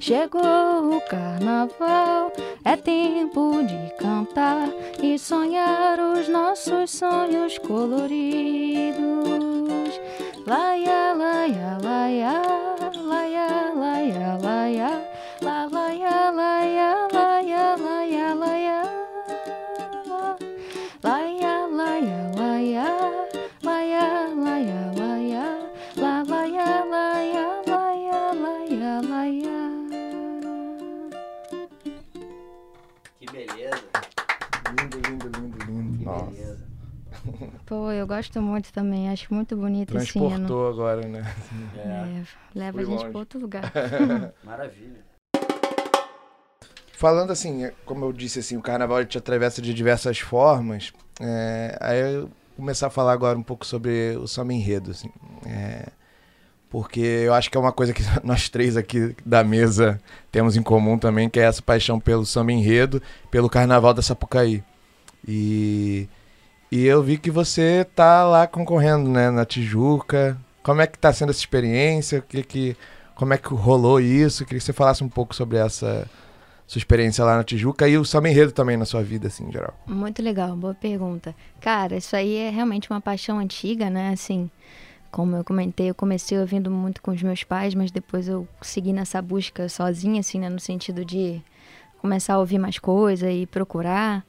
[0.00, 2.30] Chegou o carnaval,
[2.64, 4.68] é tempo de cantar
[5.02, 8.94] e sonhar os nossos sonhos coloridos.
[10.46, 12.42] Laia, laia, laia,
[13.02, 15.02] laia, laia, laia,
[15.40, 17.13] la, laia, laia, laia,
[37.66, 40.28] Pô, eu gosto muito também, acho muito bonito esse hino.
[40.28, 41.34] Transportou agora, né?
[41.76, 42.22] É,
[42.54, 43.10] leva Fui a gente longe.
[43.10, 43.72] para outro lugar.
[44.44, 45.04] Maravilha.
[46.92, 50.92] Falando assim, é, como eu disse, assim, o carnaval te atravessa de diversas formas.
[51.20, 55.10] É, aí eu começar a falar agora um pouco sobre o samba enredo, assim.
[55.46, 55.88] É,
[56.70, 60.00] porque eu acho que é uma coisa que nós três aqui da mesa
[60.30, 64.62] temos em comum também, que é essa paixão pelo samba enredo, pelo carnaval da Sapucaí.
[65.26, 66.08] E,
[66.74, 70.36] e eu vi que você tá lá concorrendo, né, na Tijuca.
[70.60, 72.18] Como é que tá sendo essa experiência?
[72.18, 72.76] O que que,
[73.14, 74.44] como é que rolou isso?
[74.44, 76.04] Queria que você falasse um pouco sobre essa
[76.66, 79.52] sua experiência lá na Tijuca e o samba enredo também na sua vida, assim, em
[79.52, 79.72] geral.
[79.86, 81.32] Muito legal, boa pergunta.
[81.60, 84.10] Cara, isso aí é realmente uma paixão antiga, né?
[84.12, 84.50] Assim,
[85.12, 88.92] como eu comentei, eu comecei ouvindo muito com os meus pais, mas depois eu segui
[88.92, 90.48] nessa busca sozinha, assim, né?
[90.48, 91.40] No sentido de
[91.98, 94.24] começar a ouvir mais coisa e procurar.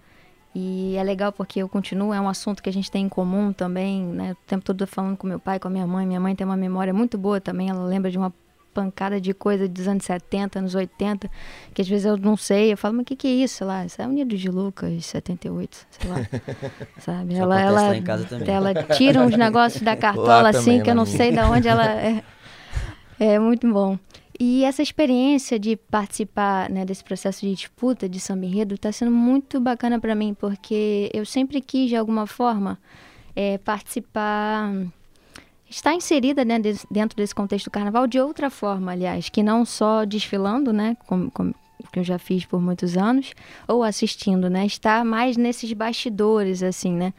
[0.58, 3.52] E é legal porque eu continuo, é um assunto que a gente tem em comum
[3.52, 4.32] também, né?
[4.32, 6.08] O tempo todo eu falando com meu pai, com a minha mãe.
[6.08, 8.34] Minha mãe tem uma memória muito boa também, ela lembra de uma
[8.74, 11.30] pancada de coisa dos anos 70, anos 80,
[11.74, 13.56] que às vezes eu não sei, eu falo, mas o que, que é isso?
[13.56, 16.18] Sei lá, isso é Unidos de Lucas, 78, sei lá.
[17.00, 17.34] Sabe?
[17.34, 18.54] Isso Ela, ela, lá em casa também.
[18.54, 21.18] ela tira uns negócios da cartola assim, também, que eu não minha.
[21.18, 22.24] sei de onde ela é.
[23.18, 23.98] É muito bom.
[24.40, 29.12] E essa experiência de participar né, desse processo de disputa de samba enredo está sendo
[29.12, 32.78] muito bacana para mim, porque eu sempre quis, de alguma forma,
[33.36, 34.74] é, participar,
[35.70, 36.60] estar inserida né,
[36.92, 41.32] dentro desse contexto do carnaval de outra forma, aliás, que não só desfilando, né, como,
[41.32, 41.56] como-
[41.92, 43.32] que eu já fiz por muitos anos,
[43.68, 47.14] ou assistindo, né, estar mais nesses bastidores, assim, né.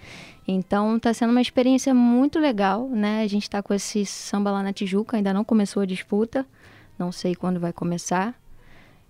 [0.47, 3.23] Então está sendo uma experiência muito legal, né?
[3.23, 6.47] A gente está com esse samba lá na Tijuca, ainda não começou a disputa,
[6.99, 8.35] não sei quando vai começar.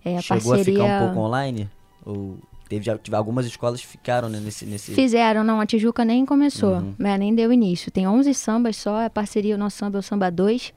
[0.03, 0.79] É a Chegou parceria.
[0.81, 1.69] a ficar um pouco online?
[2.05, 2.37] Ou
[2.69, 4.93] teve, já, tive- algumas escolas ficaram né, nesse, nesse...
[4.93, 6.93] Fizeram, não, a Tijuca nem começou, Uhum.
[6.99, 7.91] né, nem deu início.
[7.91, 10.73] Tem 11 sambas só, a parceria, o nosso samba é o Samba 2,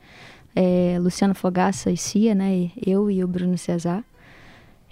[0.56, 4.02] é, Luciano Fogaça e Cia, né, e eu e o Bruno Cesar.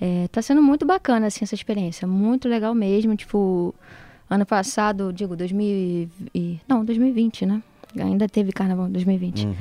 [0.01, 2.07] É, tá sendo muito bacana, assim, essa experiência.
[2.07, 3.17] Muito legal mesmo.
[3.17, 3.75] Tipo,
[4.31, 6.61] ano passado, digo, 2000 e...
[6.69, 7.61] Não, 2020, né?
[7.99, 9.47] Ainda teve carnaval em 2020.
[9.47, 9.55] Uhum.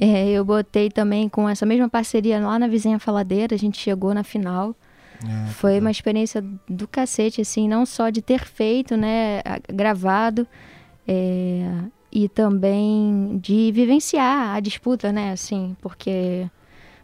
[0.00, 3.54] É, eu botei também com essa mesma parceria lá na Vizinha Faladeira.
[3.54, 4.74] A gente chegou na final.
[5.24, 10.46] É, Foi uma experiência do cacete, assim, não só de ter feito, né, gravado,
[11.06, 11.68] é,
[12.12, 16.48] e também de vivenciar a disputa, né, assim, porque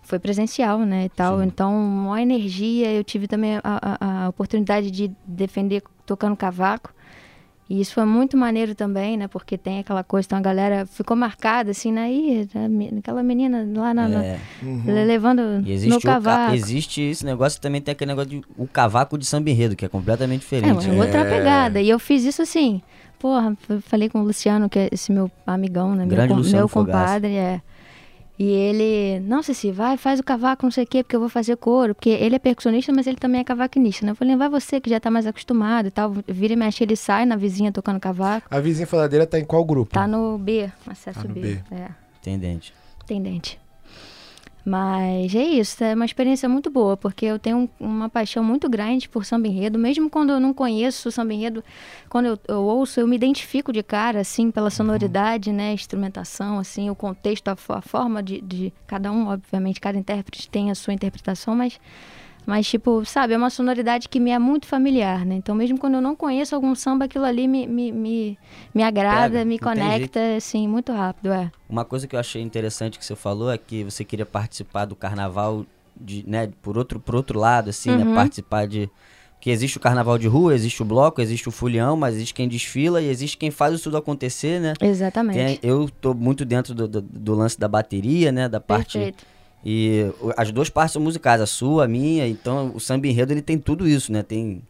[0.02, 1.40] foi presencial, né, e tal.
[1.40, 1.46] Sim.
[1.46, 2.92] Então, uma energia.
[2.92, 6.92] Eu tive também a, a- a oportunidade de defender tocando cavaco.
[7.68, 9.26] E isso foi muito maneiro também, né?
[9.26, 12.12] Porque tem aquela coisa, então a galera ficou marcada, assim, né?
[12.12, 12.46] Ih,
[12.98, 14.82] aquela menina lá na, na- É, Uhum.
[14.86, 16.54] levando e existe, no o ca- cavaco.
[16.54, 19.88] existe esse negócio também tem aquele negócio de o cavaco de samba enredo, que é
[19.88, 20.86] completamente É, diferente.
[20.86, 21.00] uma né?
[21.00, 21.80] outra pegada.
[21.80, 22.82] E eu fiz isso assim.
[23.18, 26.04] Porra, falei com o Luciano, que é esse meu amigão, né?
[26.04, 27.62] Grande meu, Luciano meu compadre, é.
[28.36, 31.28] E ele, não, Ceci, vai, faz o cavaco, não sei o quê, porque eu vou
[31.28, 31.94] fazer coro.
[31.94, 34.12] Porque ele é percussionista, mas ele também é cavaquinista, né?
[34.12, 36.12] Eu falei, vai você que já tá mais acostumado e tal.
[36.26, 38.48] Vira e mexe, ele sai na vizinha tocando cavaco.
[38.50, 39.92] A vizinha faladeira tá em qual grupo?
[39.92, 41.40] Tá no B, acesso Tá no B.
[41.40, 41.60] B.
[41.70, 41.88] É.
[42.20, 42.74] Tendente.
[43.06, 43.63] Tendente.
[44.64, 48.66] Mas é isso, é uma experiência muito boa, porque eu tenho um- uma paixão muito
[48.66, 51.62] grande por samba enredo, mesmo quando eu não conheço o samba enredo,
[52.08, 56.58] quando eu, eu ouço, eu me identifico de cara, assim, pela sonoridade, né, a instrumentação,
[56.58, 60.74] assim, o contexto, a, a forma de, de cada um, obviamente, cada intérprete tem a
[60.74, 61.78] sua interpretação, mas,
[62.46, 65.94] mas, tipo, sabe, é uma sonoridade que me é muito familiar, né, então mesmo quando
[65.94, 68.38] eu não conheço algum samba, aquilo ali me, me, me,
[68.74, 71.50] me agrada, Pega, me conecta, assim, muito rápido, é.
[71.68, 74.94] Uma coisa que eu achei interessante que você falou é que você queria participar do
[74.94, 75.64] carnaval
[75.98, 78.14] de, né, por outro, por outro lado, assim, né, Uhum.
[78.14, 78.88] participar de
[79.40, 82.48] que existe o carnaval de rua, existe o bloco, existe o folião, mas existe quem
[82.48, 84.72] desfila e existe quem faz isso tudo acontecer, né?
[84.80, 85.60] Exatamente.
[85.60, 89.26] Tem- eu tô muito dentro do, do, do lance da bateria, né, da parte Perfeito.
[89.64, 93.40] E as duas partes são musicais, a sua, a minha, então o samba enredo ele
[93.40, 94.22] tem tudo isso, né?
[94.22, 94.62] Tem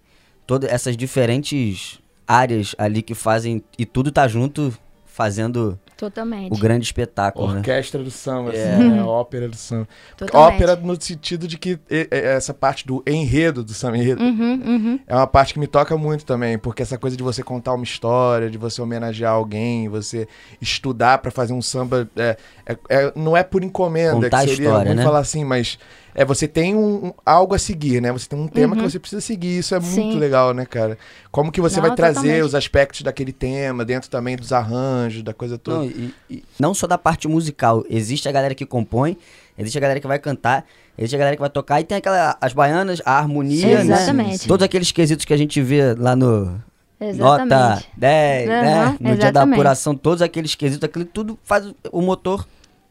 [0.47, 4.73] todas essas diferentes áreas ali que fazem e tudo tá junto
[5.05, 6.53] fazendo Totalmente.
[6.53, 7.59] o grande espetáculo, né?
[7.59, 8.75] Orquestra do samba, É.
[8.75, 9.01] assim, né?
[9.01, 9.89] A ópera do samba.
[10.17, 10.55] Totalmente.
[10.55, 11.79] Ópera no sentido de que
[12.11, 15.01] essa parte do enredo do samba enredo Uhum, uhum.
[15.07, 17.85] é uma parte que me toca muito também, porque essa coisa de você contar uma
[17.85, 20.27] história, de você homenagear alguém, você
[20.61, 24.65] estudar pra fazer um samba, é, é- é- não é por encomenda, Contar que seria,
[24.67, 25.05] história, vamos né?
[25.05, 25.79] falar assim, mas
[26.17, 28.13] é você tem um, um- algo a seguir, né?
[28.13, 28.83] Você tem um tema Uhum.
[28.83, 30.01] que você precisa seguir, isso é Sim.
[30.05, 30.97] muito legal, né, cara?
[31.31, 32.43] Como que você Não, vai trazer totalmente.
[32.43, 35.79] os aspectos daquele tema dentro também dos arranjos, da coisa toda.
[35.79, 39.17] Não, e- e não só da parte musical, existe a galera que compõe,
[39.59, 40.65] existe a galera que vai cantar,
[40.99, 43.95] existe a galera que vai tocar e tem aquela as baianas, a harmonia, Sim, né?
[43.95, 44.47] exatamente.
[44.49, 46.61] Todos aqueles quesitos que a gente vê lá no
[47.01, 47.19] Exatamente.
[47.19, 48.85] nota 10, né?
[48.85, 49.55] Aham, No dia da exatamente.
[49.55, 52.47] apuração, todos aqueles quesitos, aquilo tudo faz o- o motor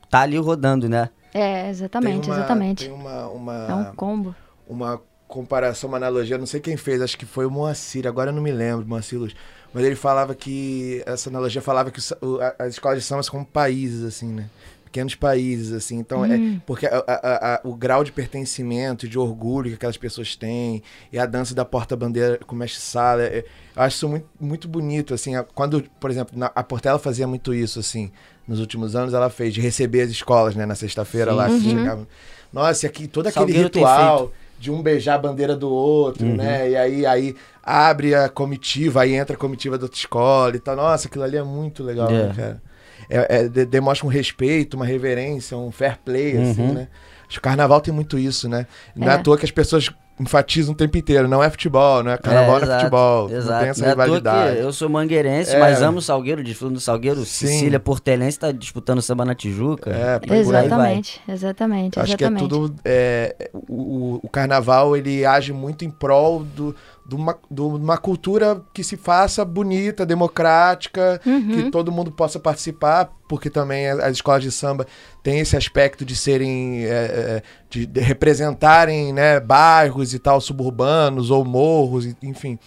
[0.09, 1.09] tá ali rodando, né?
[1.33, 2.85] É, exatamente, Tem uma- exatamente.
[2.85, 4.35] Tem uma, uma, É um combo.
[4.67, 8.35] uma comparação, uma analogia, não sei quem fez, acho que foi o Moacir, agora eu
[8.35, 9.33] não me lembro, Moacir Luz.
[9.73, 13.31] Mas ele falava que, essa analogia falava que o a- as escolas de samba são
[13.31, 14.45] como países, assim, né?
[14.85, 15.97] Pequenos países, assim.
[15.97, 16.61] Então, é Hum.
[16.67, 21.17] porque a- a- a- o grau de pertencimento, de orgulho que aquelas pessoas têm, e
[21.17, 23.43] a dança da porta-bandeira com o mestre Sala, é-
[23.75, 25.31] eu acho isso muito, muito bonito, assim.
[25.55, 28.11] Quando, por exemplo, na- a Portela fazia muito isso, assim,
[28.47, 31.61] nos últimos anos, ela fez de receber as escolas, né, na sexta-feira lá, que Uhum.
[31.61, 32.07] chegava.
[32.51, 36.35] Nossa, e aqui todo aquele Salgueiro ritual de um beijar a bandeira do outro, Uhum.
[36.35, 36.69] né?
[36.69, 40.75] E aí, aí abre a comitiva, aí entra a comitiva da outra escola e tal.
[40.75, 42.27] Nossa, aquilo ali é muito legal, É.
[42.27, 42.61] né, cara?
[43.09, 46.73] É, é, de- demonstra um respeito, uma reverência, um fair play, assim, Uhum.
[46.73, 46.87] né?
[47.27, 48.67] Acho que o carnaval tem muito isso, né?
[48.95, 49.13] Não é, É.
[49.15, 51.27] à toa que as pessoas enfatizam o tempo inteiro.
[51.27, 53.29] Não é futebol, não é carnaval, não é exato, futebol.
[53.29, 53.59] Não Exato.
[53.61, 54.57] tem essa Não é rivalidade.
[54.59, 55.59] eu sou mangueirense, É.
[55.59, 57.25] mas amo o Salgueiro, desfruto do Salgueiro.
[57.25, 57.47] Sim.
[57.47, 59.89] Sicília Portelense tá disputando samba na Tijuca.
[59.89, 60.65] É, por aí vai.
[60.65, 62.49] Exatamente, exatamente, Acho que é exatamente.
[62.49, 62.75] tudo.
[62.85, 68.61] é, o, o- carnaval ele age muito em prol do, de uma, de uma cultura
[68.73, 71.47] que se faça bonita, democrática, Uhum.
[71.49, 74.85] que todo mundo possa participar, porque também as escolas de samba
[75.21, 76.85] têm esse aspecto de serem.
[76.85, 82.59] é, é, de, de representarem né, bairros e tal, suburbanos ou morros, enfim.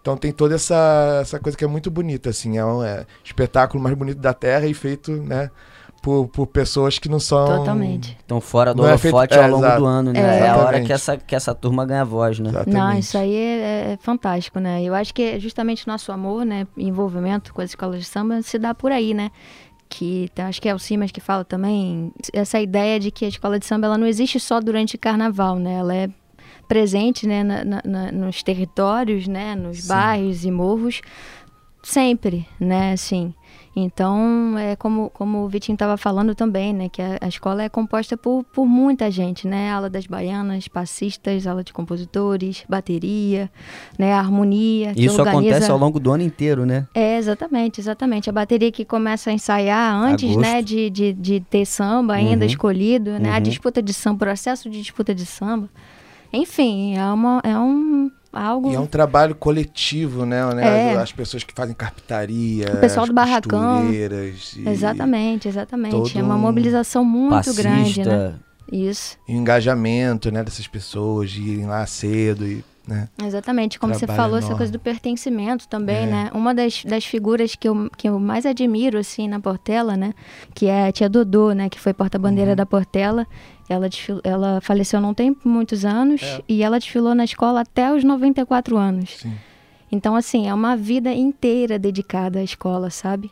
[0.00, 2.56] Então tem toda essa, essa coisa que é muito bonita, assim.
[2.56, 5.50] É um é, espetáculo mais bonito da Terra e feito, né?
[6.00, 7.58] Por, por pessoas que não são.
[7.58, 8.16] Totalmente.
[8.20, 9.80] Estão fora do é holofote é, ao longo exato.
[9.80, 10.20] do ano, né?
[10.20, 10.38] É.
[10.44, 12.50] É, a hora que essa, que essa turma ganha voz, né?
[12.50, 12.78] Exatamente.
[12.78, 14.80] Não, isso aí é, é fantástico, né?
[14.84, 18.56] Eu acho que é justamente nosso amor, né, envolvimento com as escolas de samba se
[18.56, 19.32] dá por aí, né?
[19.88, 23.58] Que acho que é o Simas que fala também essa ideia de que a escola
[23.58, 25.74] de samba ela não existe só durante carnaval, né?
[25.74, 26.08] Ela é
[26.68, 29.88] presente, né, na- na- nos territórios, né, nos Sim.
[29.88, 31.00] bairros e morros
[31.82, 33.32] sempre, né, assim.
[33.78, 36.88] Então, é como, como o Vitinho estava falando também, né?
[36.88, 39.70] Que a, a, escola é composta por, por muita gente, né?
[39.70, 43.50] Aula das baianas, passistas, aula de compositores, bateria,
[43.98, 44.14] né?
[44.14, 44.94] harmonia.
[44.96, 45.30] Isso organiza...
[45.30, 46.88] acontece ao longo do ano inteiro, né?
[46.94, 48.30] É, exatamente, exatamente.
[48.30, 50.40] A bateria que começa a ensaiar antes, Agosto.
[50.40, 50.62] né?
[50.62, 52.50] De, de, de ter samba ainda uhum.
[52.50, 53.28] escolhido, né?
[53.28, 53.34] Uhum.
[53.36, 55.68] A disputa de samba, processo de disputa de samba.
[56.32, 58.70] Enfim, é, uma, é um algo.
[58.70, 60.44] E é um trabalho coletivo, né?
[60.54, 60.92] né?
[60.92, 60.96] É.
[60.96, 63.88] As pessoas que fazem carpintaria, o pessoal do barracão.
[64.66, 66.18] Exatamente, exatamente.
[66.18, 67.62] É uma mobilização muito Passista.
[67.62, 68.34] grande, né?
[68.70, 69.16] Isso.
[69.28, 73.08] E o engajamento, né, dessas pessoas de irem lá cedo e né?
[73.22, 74.46] Exatamente, como Trabalho você falou, enorme.
[74.46, 76.06] essa coisa do pertencimento também, é.
[76.06, 76.30] né?
[76.32, 80.14] Uma das, das figuras que eu, que eu mais admiro, assim, na Portela, né?
[80.54, 81.68] Que é a tia Dodô, né?
[81.68, 82.56] Que foi porta-bandeira uhum.
[82.56, 83.26] da Portela.
[83.68, 84.20] Ela, desfil...
[84.22, 86.42] ela faleceu não tem muitos anos é.
[86.48, 89.18] e ela desfilou na escola até os 94 anos.
[89.18, 89.34] Sim.
[89.90, 93.30] Então, assim, é uma vida inteira dedicada à escola, sabe?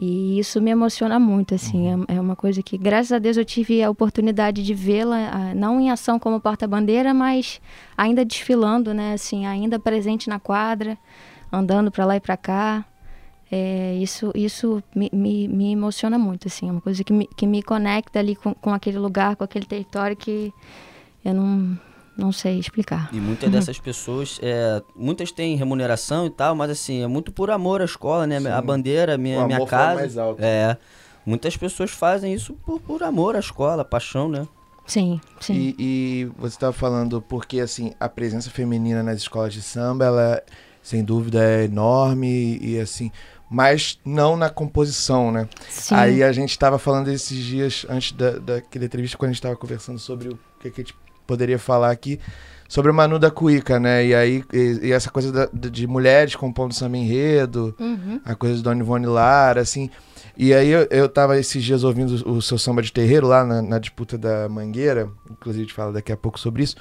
[0.00, 1.92] E isso me emociona muito, assim.
[1.92, 2.04] Uhum.
[2.08, 5.80] É, é, uma coisa que, graças a Deus, eu tive a oportunidade de vê-la, não
[5.80, 7.60] em ação como porta-bandeira, mas
[7.96, 9.14] ainda desfilando, né?
[9.14, 10.96] Assim, ainda presente na quadra,
[11.52, 12.84] andando para lá e para cá.
[13.50, 17.46] É, isso isso me, me, me, emociona muito, assim, é uma coisa que me, que
[17.46, 20.52] me conecta ali com, com aquele lugar, com aquele território que
[21.24, 21.78] eu não,
[22.18, 23.08] não sei explicar.
[23.12, 27.48] E muitas dessas pessoas, é, muitas têm remuneração e tal, mas assim, é muito por
[27.48, 28.40] amor à escola, né?
[28.40, 28.48] Sim.
[28.48, 30.00] A bandeira, minha, minha casa.
[30.00, 30.42] Mais alto.
[30.42, 30.76] É.
[31.24, 34.48] Muitas pessoas fazem isso por, por amor à escola, paixão, né?
[34.84, 35.54] Sim, sim.
[35.54, 40.42] E, e você estava falando porque assim, a presença feminina nas escolas de samba, ela
[40.82, 43.12] sem dúvida é enorme e assim,
[43.48, 45.48] mas não na composição, né?
[45.68, 45.94] Sim.
[45.94, 49.56] Aí a gente estava falando esses dias, antes da, daquela entrevista, quando a gente estava
[49.56, 50.96] conversando sobre o que, que a gente
[51.28, 52.18] poderia falar aqui,
[52.66, 54.06] sobre a Manu da Cuica, né?
[54.06, 58.20] E aí, e, e essa coisa da, de mulheres compondo samba enredo, uhum.
[58.24, 59.90] a coisa de Dona Ivone Lara, assim.
[60.36, 63.44] E aí eu, eu tava esses dias ouvindo o, o seu samba de terreiro lá
[63.44, 66.76] na, na disputa da Mangueira, inclusive a gente fala daqui a pouco sobre isso.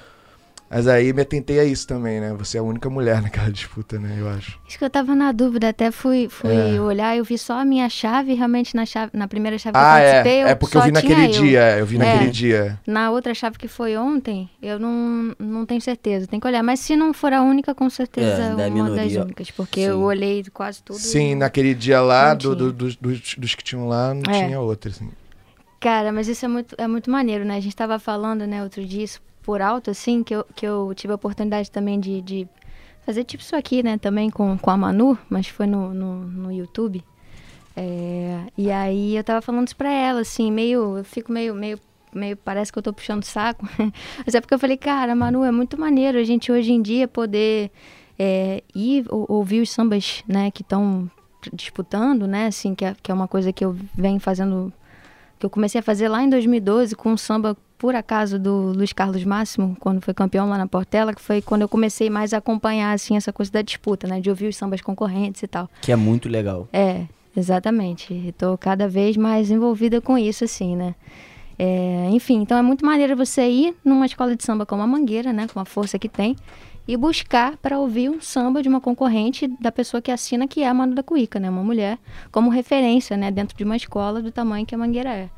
[0.69, 2.34] Mas aí me atentei a isso também, né?
[2.38, 4.17] Você é a única mulher naquela disputa, né?
[4.19, 4.60] Eu acho.
[4.67, 6.80] Acho que eu tava na dúvida, até fui, fui é.
[6.80, 9.86] olhar, eu vi só a minha chave, realmente na, chave, na primeira chave ah, que
[9.86, 10.43] eu participei.
[10.43, 11.63] É, é porque eu vi naquele dia, eu.
[11.63, 12.32] É, eu vi naquele é.
[12.32, 12.80] dia.
[12.86, 16.62] Na outra chave que foi ontem, eu não, não tenho certeza, tem que olhar.
[16.63, 19.03] Mas se não for a única, com certeza é, uma minoria.
[19.03, 19.88] das únicas, porque Sim.
[19.88, 20.99] eu olhei quase tudo.
[20.99, 24.45] Sim, naquele dia lá, do, do, do, dos, dos que tinham lá, não é.
[24.45, 25.10] tinha outra, assim.
[25.80, 27.56] Cara, mas isso é muito, é muito maneiro, né?
[27.56, 30.91] A gente tava falando, né, outro dia, isso por alto, assim, que eu, que eu
[30.93, 32.49] tive a oportunidade também de, de
[33.05, 36.51] fazer tipo isso aqui, né, também com, com a Manu, mas foi no, no, no
[36.51, 37.01] YouTube.
[37.73, 41.79] É, e aí eu tava falando isso pra ela, assim, meio, eu fico meio, meio,
[42.13, 43.65] meio, parece que eu tô puxando saco.
[44.25, 47.07] mas é porque eu falei, cara, Manu, é muito maneiro a gente hoje em dia
[47.07, 47.71] poder
[48.19, 51.10] é, ir ou, ouvir os sambas, né, que estão
[51.53, 54.73] disputando, né, assim, que é, que é uma coisa que eu venho fazendo,
[55.39, 58.92] que eu comecei a fazer lá em 2012 com um samba por acaso do Luiz
[58.92, 62.38] Carlos Máximo, quando foi campeão lá na Portela, que foi quando eu comecei mais a
[62.38, 65.70] acompanhar assim essa coisa da disputa, né, de ouvir os sambas concorrentes e tal.
[65.82, 66.68] Que é muito legal.
[66.74, 68.13] É, exatamente.
[68.13, 70.96] Estou cada vez mais envolvida com isso assim, né?
[71.60, 75.34] É, enfim, então é muito maneiro você ir numa escola de samba como a Mangueira,
[75.34, 76.36] né, com a força que tem,
[76.88, 80.68] e buscar para ouvir um samba de uma concorrente da pessoa que assina, que é
[80.68, 81.98] a Manu da Cuíca, né, uma mulher,
[82.32, 85.30] como referência, né, dentro de uma escola do tamanho que a Mangueira é.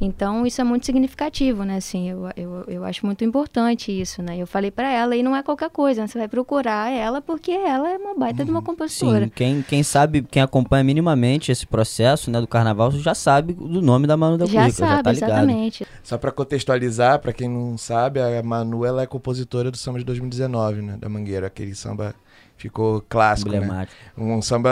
[0.00, 1.76] Então, isso é muito significativo, né?
[1.76, 4.36] Assim, eu, eu, eu acho muito importante isso, né?
[4.38, 6.06] Eu falei para ela, e não é qualquer coisa, né?
[6.06, 8.64] Você vai procurar ela porque ela é uma baita de uma uhum.
[8.64, 9.24] compositora.
[9.24, 13.82] Sim, quem, quem sabe, quem acompanha minimamente esse processo, né, do carnaval, já sabe do
[13.82, 15.30] nome da Manu da já Cuica, sabe, já tá ligado.
[15.30, 15.86] exatamente.
[16.02, 20.04] Só para contextualizar, para quem não sabe, a Manu, ela é compositora do samba de
[20.04, 20.96] 2019, né?
[20.96, 22.14] Da Mangueira, aquele samba
[22.58, 23.86] ficou clássico, né?
[24.16, 24.70] Um samba,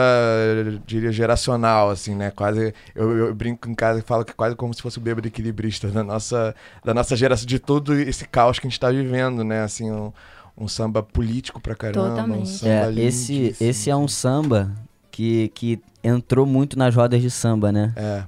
[0.85, 2.31] diria, geracional, assim, né?
[2.33, 5.01] Quase, eu, eu, brinco em casa e falo que é quase como se fosse o
[5.01, 8.91] bêbado equilibrista da nossa, da nossa geração, de todo esse caos que a gente está
[8.91, 9.63] vivendo, né?
[9.63, 10.13] Assim, um,
[10.59, 12.11] um, samba político pra caramba.
[12.11, 12.43] Totalmente.
[12.43, 14.73] Um samba é, esse, esse é um samba
[15.11, 17.93] que, que entrou muito nas rodas de samba, né?
[17.95, 18.25] É.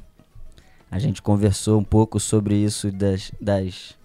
[0.91, 3.99] A gente conversou um pouco sobre isso das, das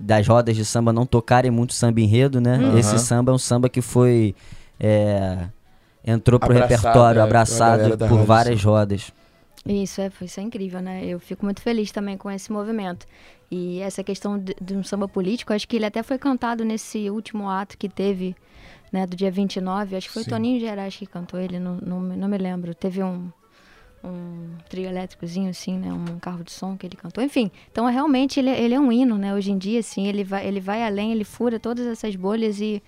[0.00, 2.56] das rodas de samba não tocarem muito samba enredo, né?
[2.56, 2.78] Uhum.
[2.78, 4.34] Esse samba é um samba que foi
[4.78, 5.48] é,
[6.04, 9.12] entrou pro abraçado, repertório, é, abraçado por várias rodas.
[9.66, 11.04] Isso, é, isso é incrível, né?
[11.04, 13.06] Eu fico muito feliz também com esse movimento.
[13.50, 17.10] E essa questão de, de um samba político, acho que ele até foi cantado nesse
[17.10, 18.36] último ato que teve,
[18.92, 19.96] né, do dia 29.
[19.96, 20.30] Acho que foi Sim.
[20.30, 22.74] Toninho Gerais que cantou ele, não, não, não me lembro.
[22.74, 23.30] Teve um,
[24.04, 25.92] um trio elétricozinho, assim, né?
[25.92, 27.22] Um carro de som que ele cantou.
[27.22, 29.34] Enfim, então realmente ele, ele é um hino, né?
[29.34, 32.82] Hoje em dia, assim, ele vai, ele vai além, ele fura todas essas bolhas e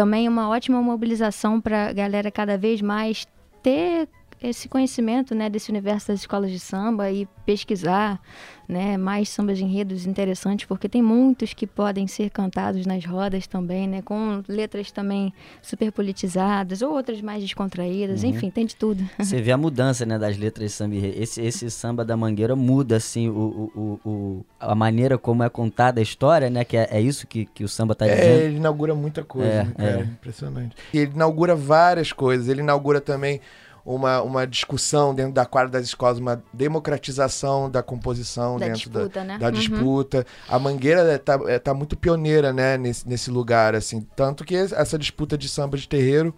[0.00, 3.28] também uma ótima mobilização para a galera cada vez mais
[3.62, 4.08] ter
[4.42, 8.20] esse conhecimento, né, desse universo das escolas de samba e pesquisar,
[8.66, 13.46] né, mais sambas de enredos interessantes, porque tem muitos que podem ser cantados nas rodas
[13.46, 18.30] também, né, com letras também super politizadas ou outras mais descontraídas, uhum.
[18.30, 19.04] enfim, tem de tudo.
[19.18, 22.96] Você vê a mudança, né, das letras de samba esse, esse samba da Mangueira muda,
[22.96, 27.00] assim, o, o, o, a maneira como é contada a história, né, que é, é
[27.00, 28.40] isso que, que o samba tá é, dizendo.
[28.40, 30.02] É, ele inaugura muita coisa, é, né, cara, é.
[30.04, 30.76] impressionante.
[30.94, 33.40] E ele inaugura várias coisas, ele inaugura também
[33.84, 39.08] uma, uma discussão dentro da quadra das escolas, uma democratização da composição da dentro disputa,
[39.08, 39.38] da, né?
[39.38, 39.52] da uhum.
[39.52, 40.26] disputa.
[40.48, 44.06] A Mangueira está é, tá muito pioneira né, nesse, nesse lugar, assim.
[44.14, 46.34] Tanto que essa disputa de samba de terreiro,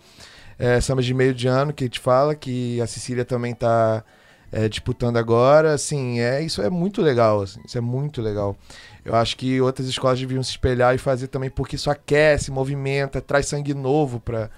[0.58, 4.04] é, samba de meio de ano, que a gente fala, que a Cecília também está
[4.52, 8.56] é, disputando agora, assim, é, isso é muito legal, assim, isso é muito legal.
[9.04, 13.20] Eu acho que outras escolas deviam se espelhar e fazer também, porque isso aquece, movimenta,
[13.20, 14.50] traz sangue novo para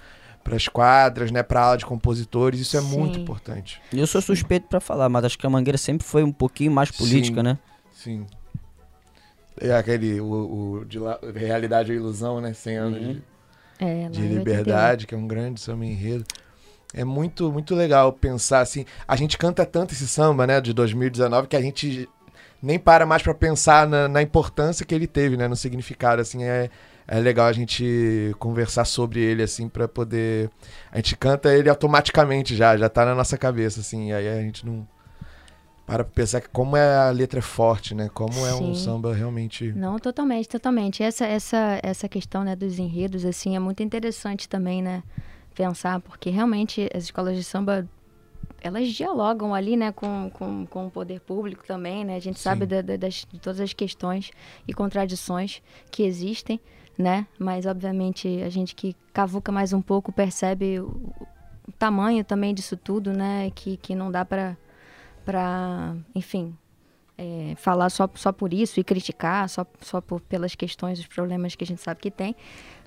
[0.45, 2.99] para as quadras, né, para aula de compositores, isso é Sim.
[2.99, 3.81] muito importante.
[3.91, 6.91] Eu sou suspeito para falar, mas acho que a Mangueira sempre foi um pouquinho mais
[6.91, 7.57] política, sim, né?
[7.91, 8.25] Sim.
[9.59, 13.13] É aquele o, o de la, realidade ou ilusão, né, 100 anos uhum.
[13.13, 13.23] de,
[13.79, 16.23] é, de liberdade, que é um grande samba enredo.
[16.93, 21.47] É muito muito legal pensar assim, a gente canta tanto esse samba, né, de 2019
[21.47, 22.07] que a gente
[22.61, 26.43] nem para mais para pensar na, na importância que ele teve, né, no significado assim,
[26.43, 26.69] é
[27.07, 30.49] é legal a gente conversar sobre ele, assim, para poder.
[30.91, 34.41] A gente canta ele automaticamente já, já tá na nossa cabeça, assim, e aí a
[34.41, 34.87] gente não.
[35.85, 38.09] Para pensar que como é a letra é forte, né?
[38.11, 38.47] Como Sim.
[38.47, 39.71] é um samba realmente.
[39.73, 41.03] Não, totalmente, totalmente.
[41.03, 45.03] Essa, essa, essa questão né, dos enredos, assim, é muito interessante também, né?
[45.53, 47.87] Pensar, porque realmente as escolas de samba
[48.61, 52.15] elas dialogam ali, né, com, com, com o poder público também, né?
[52.15, 52.43] A gente Sim.
[52.43, 54.31] sabe da, da, das, de todas as questões
[54.67, 56.59] e contradições que existem
[56.97, 57.27] né?
[57.37, 60.87] Mas obviamente a gente que cavuca mais um pouco percebe o,
[61.67, 63.51] o tamanho também disso tudo, né?
[63.53, 64.57] Que, que não dá para
[65.25, 66.55] para, enfim,
[67.17, 71.55] é, falar só, só por isso e criticar só, só por, pelas questões, os problemas
[71.55, 72.35] que a gente sabe que tem.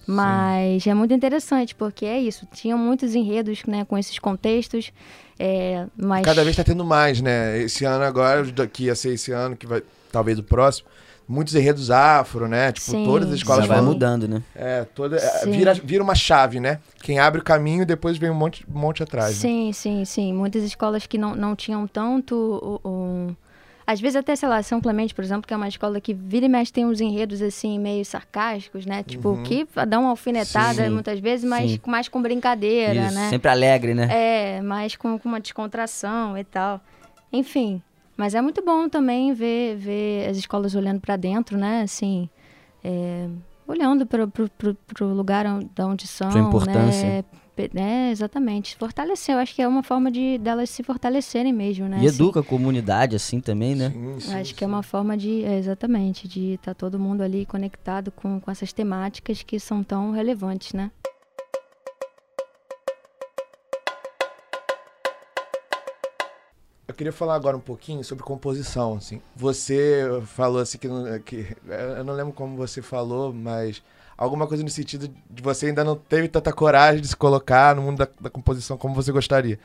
[0.07, 0.91] Mas Sim.
[0.91, 2.47] é muito interessante, porque é isso.
[2.53, 4.91] Tinham muitos enredos né, com esses contextos.
[5.39, 6.25] É, mas...
[6.25, 7.61] Cada vez está tendo mais, né?
[7.61, 8.43] Esse ano agora,
[8.73, 10.89] que ia ser esse ano, que vai talvez o próximo,
[11.29, 12.73] muitos enredos afro, né?
[12.73, 13.05] Tipo, Sim.
[13.05, 14.43] todas as escolas Já vai mudando, né?
[14.55, 16.81] É, toda, é, vira, vira uma chave, né?
[17.03, 19.35] Quem abre o caminho, depois vem um monte, um monte atrás.
[19.35, 19.35] Né?
[19.35, 19.73] Sim, né?
[19.73, 20.33] sim, sim.
[20.33, 23.37] Muitas escolas que não, não tinham tanto o, o...
[23.87, 26.45] Às vezes até, sei lá, São Clemente, por exemplo, que é uma escola que vira
[26.45, 29.03] e mexe tem uns enredos, assim, meio sarcásticos, né?
[29.03, 29.43] Tipo, uhum.
[29.43, 31.81] que dá uma alfinetada sim, muitas vezes, mas sim.
[31.87, 33.31] mais com brincadeira, Isso, né?
[33.31, 34.09] Sempre alegre, né?
[34.11, 36.83] É, mais com, com uma descontração e tal.
[37.33, 37.83] Enfim,
[38.19, 41.83] mas é muito bom também ver, ver as escolas olhando para dentro, né?
[41.83, 42.29] Assim,
[42.83, 43.29] é,
[43.65, 46.29] olhando para o lugar onde, onde são.
[46.33, 47.09] Sua importância.
[47.09, 47.25] Né?
[47.77, 48.77] É, exatamente.
[48.77, 51.99] Fortalecer, eu acho que é uma forma de delas se fortalecerem mesmo, né?
[52.01, 52.17] E assim.
[52.17, 53.91] educa a comunidade assim também, né?
[53.91, 54.57] Sim, sim, acho sim.
[54.57, 58.41] que é uma forma de, é, exatamente, de estar tá todo mundo ali conectado com,
[58.41, 60.91] com essas temáticas que são tão relevantes, né?
[66.89, 69.21] Eu queria falar agora um pouquinho sobre composição, assim.
[69.37, 70.89] Você falou assim que,
[71.27, 73.83] que eu não lembro como você falou, mas
[74.17, 77.83] alguma coisa no sentido de você ainda não teve tanta coragem de se colocar no
[77.83, 79.61] mundo da, da composição como você gostaria.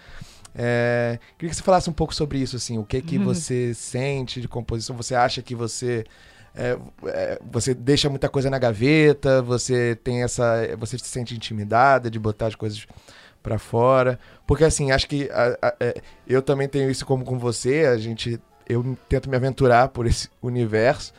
[0.54, 3.24] É, queria que você falasse um pouco sobre isso, assim, o que que uhum.
[3.24, 4.96] você sente de composição?
[4.98, 6.04] Você acha que você
[6.54, 9.42] é, é, você deixa muita coisa na gaveta?
[9.42, 12.86] Você tem essa, você se sente intimidada de botar as coisas
[13.44, 14.18] para fora.
[14.48, 17.98] Porque assim, acho que a, a, é, eu também tenho isso como com você, a
[17.98, 21.14] gente eu tento me aventurar por esse universo.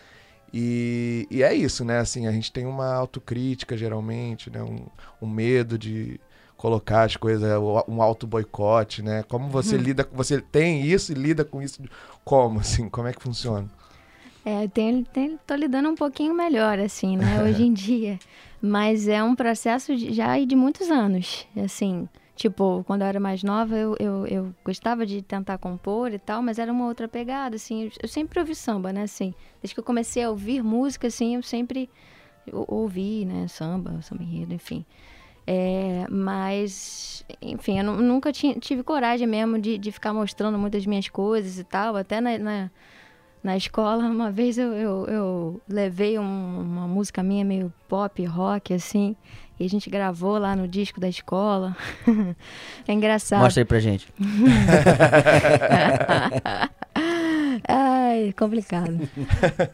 [0.52, 1.98] E, e é isso, né?
[1.98, 4.62] Assim, a gente tem uma autocrítica geralmente, né?
[4.62, 4.86] Um,
[5.20, 6.18] um medo de
[6.56, 7.50] colocar as coisas,
[7.88, 9.24] um auto boicote, né?
[9.28, 9.82] Como você uhum.
[9.82, 11.82] lida, você tem isso e lida com isso
[12.24, 13.68] como, assim, como é que funciona?
[14.44, 18.18] É, tenho, tenho, tô lidando um pouquinho melhor, assim, né, hoje em dia.
[18.66, 22.08] Mas é um processo de, já de muitos anos, assim.
[22.34, 26.42] Tipo, quando eu era mais nova, eu, eu, eu, gostava de tentar compor e tal,
[26.42, 27.90] mas era uma outra pegada, assim.
[28.02, 29.34] Eu sempre ouvi samba, né, assim.
[29.60, 31.90] Desde que eu comecei a ouvir música, assim, eu sempre
[32.50, 34.82] ouvi, né, samba, samba enredo, enfim.
[35.46, 41.06] É, mas, enfim, eu nunca tinha, tive coragem mesmo de, de ficar mostrando muitas minhas
[41.10, 41.96] coisas e tal.
[41.96, 42.70] Até na, na
[43.44, 44.04] na escola.
[44.04, 49.14] Uma vez eu, eu, eu levei um, uma música minha meio pop, rock, assim,
[49.60, 51.76] e a gente gravou lá no disco da escola.
[52.88, 53.42] é engraçado.
[53.42, 54.08] Mostra aí pra gente.
[57.68, 58.98] Ai, complicado.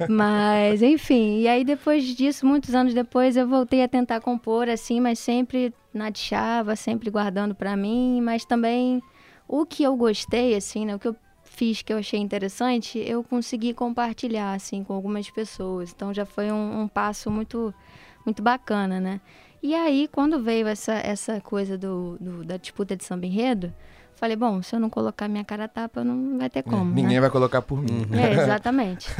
[0.09, 5.01] mas, enfim, e aí depois disso, muitos anos depois, eu voltei a tentar compor assim,
[5.01, 9.01] mas sempre na chava, sempre guardando para mim, mas também
[9.49, 10.95] o que eu gostei, assim, né?
[10.95, 11.17] O que eu
[11.61, 15.93] fiz que eu achei interessante, eu consegui compartilhar, assim, com algumas pessoas.
[15.95, 17.75] Então já foi um, um passo muito,
[18.25, 19.21] muito bacana, né?
[19.63, 23.71] E aí, quando veio essa, essa coisa do, do da disputa de samba enredo,
[24.17, 26.93] falei, bom, se eu não colocar minha cara tapa, não vai ter como.
[26.93, 27.21] É, ninguém né?
[27.21, 28.07] vai colocar por mim.
[28.11, 29.11] É, exatamente.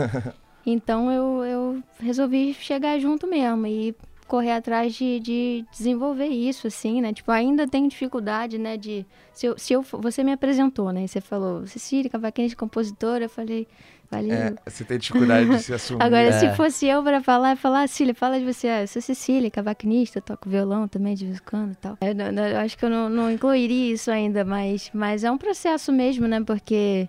[0.65, 3.95] então eu, eu resolvi chegar junto mesmo e
[4.31, 7.13] correr atrás de, de desenvolver isso, assim, né?
[7.13, 8.77] Tipo, ainda tem dificuldade, né?
[8.77, 9.05] De.
[9.33, 11.05] Se eu, se eu, você me apresentou, né?
[11.05, 13.25] Você falou, Cecília, cavaquinista, compositora.
[13.25, 13.67] Eu falei,
[14.09, 14.33] valeu.
[14.33, 16.01] É, você tem dificuldade de se assumir.
[16.01, 16.33] Agora, é.
[16.33, 18.69] se fosse eu para falar, falar, Cília, fala de você.
[18.69, 21.99] Ah, eu sou Cecília, cavaquinista, toco violão também de vez em quando e tal.
[22.01, 25.39] Eu, não, eu acho que eu não, não incluiria isso ainda, mas, mas é um
[25.39, 26.41] processo mesmo, né?
[26.41, 27.09] Porque.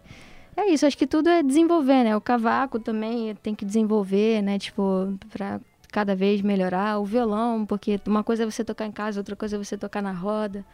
[0.58, 2.16] É isso, acho que tudo é desenvolver, né?
[2.16, 4.60] O cavaco também tem que desenvolver, né?
[4.60, 5.62] Tipo, pra
[5.92, 7.00] cada vez melhorar.
[7.00, 10.02] O violão, porque uma coisa é você tocar em casa, outra coisa é você tocar
[10.02, 10.66] na roda,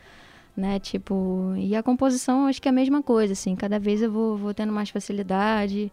[0.55, 0.79] né?
[0.79, 3.55] Tipo, e a composição acho que é a mesma coisa, assim.
[3.55, 5.91] Cada vez eu vou, vou tendo mais facilidade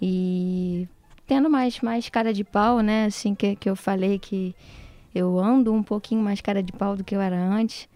[0.00, 0.88] e
[1.26, 3.06] tendo mais, mais cara de pau, né?
[3.06, 4.54] Assim, que, que eu falei que
[5.14, 7.88] eu ando um pouquinho mais cara de pau do que eu era antes.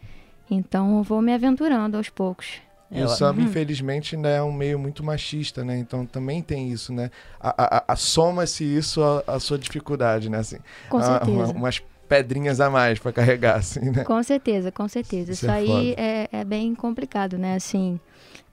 [0.51, 2.61] Então eu vou me aventurando aos poucos.
[2.91, 5.77] E o samba, infelizmente, ainda é um meio muito machista, né?
[5.79, 7.11] Então também tem isso, né?
[7.39, 10.39] A, a, a Soma-se isso à sua dificuldade, né?
[10.39, 10.59] Assim,
[10.89, 11.31] com certeza.
[11.31, 14.05] Uma, umas pedrinhas a mais para carregar, assim, né?
[14.05, 15.33] Com certeza, com certeza.
[15.33, 17.57] Isso, isso é aí é, é, bem complicado, né?
[17.57, 18.01] Assim,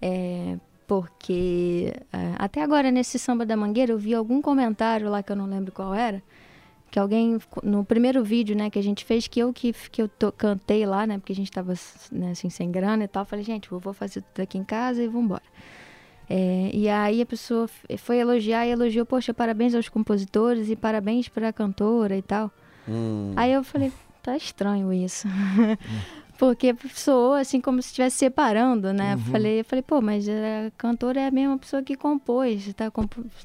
[0.02, 5.32] é, porque é, até agora nesse samba da Mangueira eu vi algum comentário lá que
[5.32, 6.22] eu não lembro qual era,
[6.96, 10.08] que alguém no primeiro vídeo, né, que a gente fez, que eu que, que eu
[10.08, 11.74] to, cantei lá, né, porque a gente tava
[12.10, 15.04] né, assim sem grana e tal, falei, gente, eu vou fazer tudo aqui em casa
[15.04, 15.44] e vamos embora.
[16.30, 21.28] É, e aí a pessoa foi elogiar e elogiou, poxa, parabéns aos compositores e parabéns
[21.28, 22.50] para a cantora e tal.
[22.88, 23.34] Hum.
[23.36, 23.92] Aí eu falei,
[24.24, 25.28] tá estranho isso.
[26.38, 29.16] Porque soou assim como se estivesse separando, né?
[29.16, 29.32] Uhum.
[29.32, 32.92] Falei, falei, pô, mas a cantora é a mesma pessoa que compôs, tá,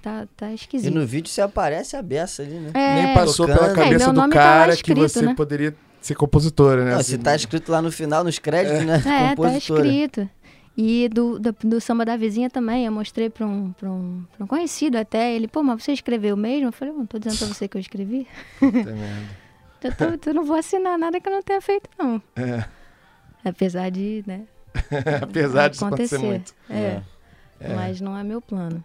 [0.02, 0.90] tá, tá esquisito.
[0.90, 2.70] E no vídeo você aparece a beça ali, né?
[2.74, 3.62] É, Nem passou tocando.
[3.62, 5.34] pela cabeça é, do tá cara tá escrito, que você né?
[5.34, 6.92] poderia ser compositora, né?
[6.92, 8.84] Não, assim, se tá escrito lá no final, nos créditos, é.
[8.84, 9.02] né?
[9.06, 10.28] É, tá escrito.
[10.76, 14.44] E do, do, do, samba da vizinha também, eu mostrei para um, pra um, pra
[14.44, 15.34] um conhecido até.
[15.34, 16.68] Ele, pô, mas você escreveu mesmo?
[16.68, 18.26] Eu falei, não tô dizendo para você que eu escrevi.
[18.62, 22.22] eu, tô, eu não vou assinar nada que eu não tenha feito, não.
[22.34, 22.64] É.
[23.44, 24.42] Apesar de, né?
[25.22, 26.54] Apesar de acontecer muito.
[26.68, 27.02] É.
[27.60, 27.74] é.
[27.74, 28.82] Mas não é meu plano.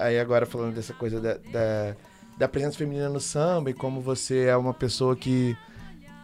[0.00, 1.96] Aí agora falando dessa coisa da, da,
[2.38, 5.56] da, presença feminina no samba e como você é uma pessoa que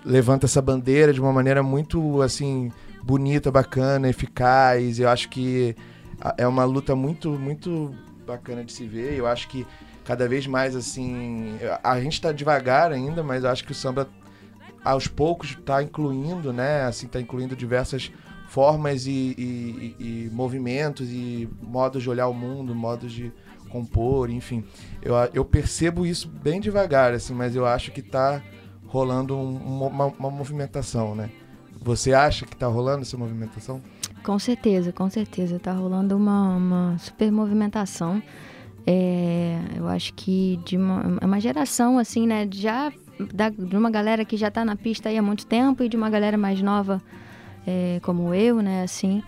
[0.04, 2.72] levanta essa bandeira de uma maneira muito, assim,
[3.02, 4.98] bonita, bacana, eficaz.
[4.98, 5.76] Eu acho que
[6.38, 7.94] é uma luta muito, muito
[8.26, 9.14] bacana de se ver.
[9.14, 9.66] Eu acho que
[10.04, 14.08] cada vez mais, assim, a gente está devagar ainda, mas eu acho que o samba
[14.84, 16.84] aos poucos está incluindo, né?
[16.84, 18.10] Assim, está incluindo diversas
[18.48, 23.32] formas e, e, e, movimentos e modos de olhar o mundo, modos de
[23.76, 24.64] compor, enfim.
[25.02, 28.42] Eu, eu percebo isso bem devagar, assim, mas eu acho que está
[28.86, 31.30] rolando um, uma, uma, movimentação, né?
[31.82, 33.80] Você acha que está rolando essa movimentação?
[34.24, 35.56] Com certeza, com certeza.
[35.56, 38.22] Está rolando uma, uma super movimentação.
[38.86, 42.48] É, eu acho que de uma, é uma geração, assim, né?
[42.50, 42.90] Já
[43.32, 46.10] da, de uma galera que já está na pista há muito tempo e de uma
[46.10, 47.02] galera mais nova,
[47.66, 48.82] é, como eu, né?
[48.82, 49.22] Assim,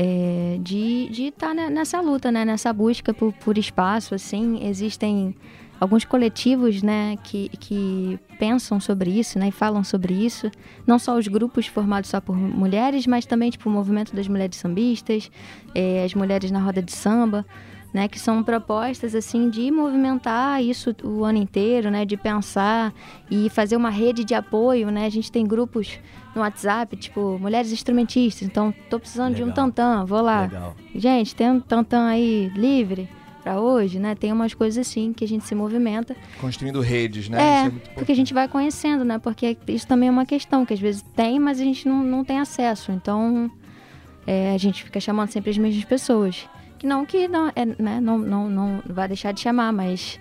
[0.00, 2.44] é, de estar tá nessa luta, né?
[2.44, 4.64] Nessa busca por, por espaço, assim.
[4.64, 5.34] Existem
[5.80, 10.50] alguns coletivos, né, que, que pensam sobre isso, né, e falam sobre isso.
[10.86, 14.56] Não só os grupos formados só por mulheres, mas também, tipo, o movimento das mulheres
[14.56, 15.30] sambistas,
[15.74, 17.46] é, as mulheres na roda de samba,
[17.92, 22.92] né, que são propostas, assim, de movimentar isso o ano inteiro, né, de pensar
[23.30, 25.06] e fazer uma rede de apoio, né.
[25.06, 25.98] A gente tem grupos
[26.34, 28.46] no WhatsApp, tipo, mulheres instrumentistas.
[28.46, 29.46] Então, tô precisando Legal.
[29.46, 30.42] de um tantã, vou lá.
[30.42, 30.76] Legal.
[30.94, 33.08] Gente, tem um tantã aí livre
[33.42, 34.14] para hoje, né?
[34.14, 36.14] Tem umas coisas assim que a gente se movimenta.
[36.40, 37.38] Construindo redes, né?
[37.40, 39.18] É, é porque a gente vai conhecendo, né?
[39.18, 42.24] Porque isso também é uma questão que às vezes tem, mas a gente não, não
[42.24, 42.92] tem acesso.
[42.92, 43.50] Então,
[44.26, 46.48] é, a gente fica chamando sempre as mesmas pessoas.
[46.78, 48.00] Que não que não, é, né?
[48.00, 50.20] não, não, não vai deixar de chamar, mas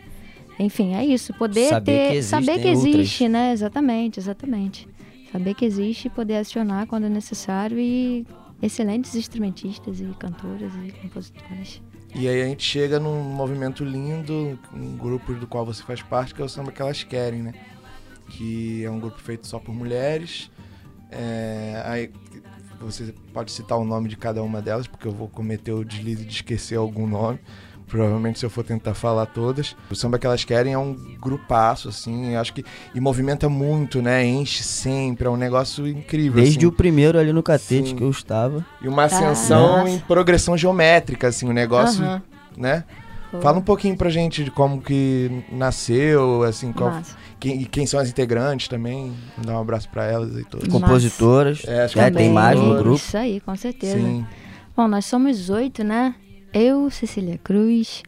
[0.59, 1.33] enfim, é isso.
[1.33, 2.11] Poder saber ter.
[2.13, 3.31] Que saber que existe, outras.
[3.31, 3.51] né?
[3.51, 4.87] Exatamente, exatamente.
[5.31, 8.25] Saber que existe, poder acionar quando necessário e
[8.61, 11.81] excelentes instrumentistas e cantoras e compositoras.
[12.15, 16.33] E aí a gente chega num movimento lindo, um grupo do qual você faz parte,
[16.33, 17.53] que é o Samba Que Elas Querem, né?
[18.29, 20.49] Que é um grupo feito só por mulheres.
[21.11, 22.11] É, aí
[22.79, 26.25] você pode citar o nome de cada uma delas, porque eu vou cometer o deslize
[26.25, 27.39] de esquecer algum nome.
[27.87, 29.75] Provavelmente se eu for tentar falar todas.
[29.89, 32.65] O samba que elas querem é um grupaço, assim, acho que.
[32.93, 34.25] E movimenta muito, né?
[34.25, 36.41] Enche sempre, é um negócio incrível.
[36.41, 36.65] Desde assim.
[36.65, 37.95] o primeiro ali no catete Sim.
[37.95, 38.65] que eu estava.
[38.81, 39.89] E uma ascensão Nossa.
[39.89, 42.21] em progressão geométrica, assim, o negócio, Aham.
[42.57, 42.83] né?
[43.31, 47.01] Pô, Fala um pouquinho pra gente de como que nasceu, assim, qual,
[47.39, 49.13] quem, e quem são as integrantes também.
[49.37, 50.67] Dar um abraço pra elas e todas.
[50.67, 51.61] Compositoras.
[51.65, 52.95] É, acho que É, tem mais no grupo.
[52.95, 53.97] Isso aí, com certeza.
[53.97, 54.25] Sim.
[54.75, 56.13] Bom, nós somos oito, né?
[56.57, 58.03] Eu, Cecília Cruz,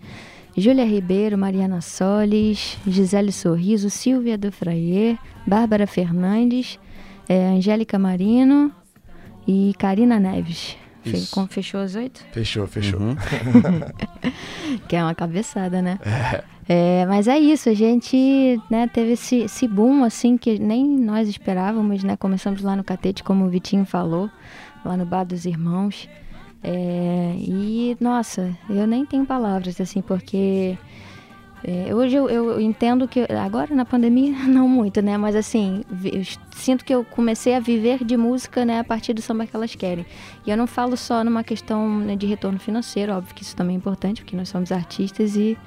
[0.57, 6.79] Júlia Ribeiro, Mariana Solis, Gisele Sorriso, Silvia do Fraier, Bárbara Fernandes,
[7.27, 8.71] eh, Angélica Marino
[9.47, 10.77] e Karina Neves.
[11.05, 11.47] Isso.
[11.47, 12.23] Fechou as oito?
[12.31, 12.99] Fechou, fechou.
[12.99, 13.15] Uhum.
[14.87, 15.97] Que é uma cabeçada, né?
[16.67, 21.27] É, mas é isso, a gente né, teve esse, esse boom, assim, que nem nós
[21.27, 22.15] esperávamos, né?
[22.15, 24.29] Começamos lá no Catete, como o Vitinho falou,
[24.85, 26.07] lá no Bar dos Irmãos.
[26.63, 30.77] É, e, nossa, eu nem tenho palavras, assim, porque
[31.63, 35.17] é, hoje eu, eu entendo que, agora na pandemia, não muito, né?
[35.17, 35.83] Mas, assim,
[36.51, 39.75] sinto que eu comecei a viver de música, né, a partir do samba que elas
[39.75, 40.05] querem.
[40.45, 43.75] E eu não falo só numa questão né, de retorno financeiro, óbvio que isso também
[43.75, 45.57] é importante, porque nós somos artistas e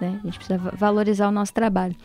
[0.00, 1.96] né, a gente precisa va- valorizar o nosso trabalho.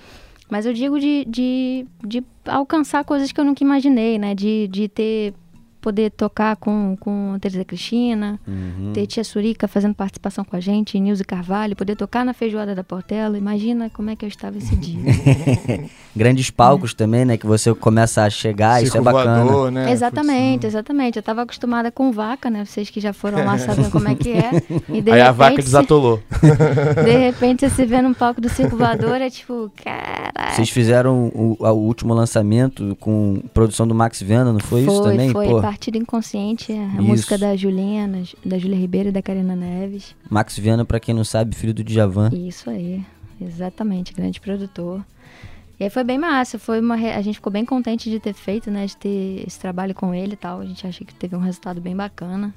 [0.49, 4.35] Mas eu digo de, de, de alcançar coisas que eu nunca imaginei, né?
[4.35, 5.33] De, de ter
[5.81, 8.91] poder tocar com, com a Teresa Cristina, Uhum.
[8.93, 12.83] ter Tia Surica fazendo participação com a gente, Nilce Carvalho, poder tocar na feijoada da
[12.83, 13.37] Portela.
[13.37, 15.01] Imagina como é que eu estava esse dia.
[16.15, 17.37] Grandes palcos também, né?
[17.37, 19.43] Que você começa a chegar, isso é Circo bacana.
[19.43, 19.91] voador, né?
[19.91, 21.17] exatamente, exatamente.
[21.17, 22.65] Eu estava acostumada com vaca, né?
[22.65, 24.51] Vocês que já foram lá sabem como é que é.
[24.89, 26.21] E de Aí a vaca repente, desatolou.
[27.03, 30.55] De repente você se vê num palco do circo voador, é tipo, caralho.
[30.55, 35.31] Vocês fizeram o, o último lançamento com produção do Max Venda, não foi, isso também?
[35.31, 37.01] Foi, Pô, Partida Inconsciente, a Isso.
[37.01, 40.13] música da Julinha, nas- da Júlia Ribeiro e da Karina Neves.
[40.29, 42.29] Max Viana, pra quem não sabe, filho do Djavan.
[42.33, 43.01] Isso aí,
[43.39, 45.01] exatamente, grande produtor.
[45.79, 48.33] E aí foi bem massa, foi uma re- a gente ficou bem contente de ter
[48.33, 50.59] feito, né, de ter esse trabalho com ele e tal.
[50.59, 52.53] A gente acha que teve um resultado bem bacana.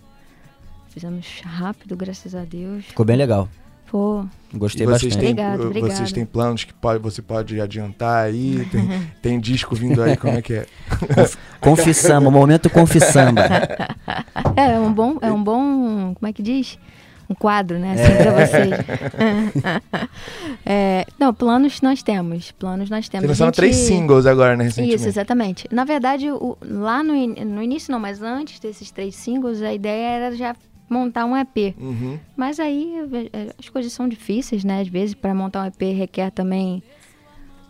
[0.89, 2.85] Fizemos rápido, graças a Deus.
[2.87, 3.49] Ficou bem legal.
[3.95, 5.19] Pô, Gostei vocês bastante.
[5.21, 5.91] têm, Obrigado, uh, obrigado.
[5.93, 8.67] vocês têm planos que pode, você pode adiantar aí?
[8.73, 10.67] Tem, tem disco vindo aí, como é que é?
[11.61, 13.43] Confissamba, momento confissamba.
[14.57, 16.77] é, é um bom, é um bom, como é que diz?
[17.31, 19.81] Um quadro, né, assim, pra vocês.
[20.67, 23.27] É, não, planos nós temos, planos nós temos.
[23.27, 24.97] Vocês lançaram gente- três singles agora, né, recentemente?
[24.97, 25.69] Isso, exatamente.
[25.71, 29.73] Na verdade, o- lá no, in- no início não, mas antes desses três singles, a
[29.73, 30.55] ideia era já
[30.89, 31.74] montar um EP.
[31.78, 32.18] Uhum.
[32.37, 32.95] Mas aí
[33.32, 34.80] eh, as coisas são difíceis, né?
[34.80, 36.82] Às vezes para montar um EP requer também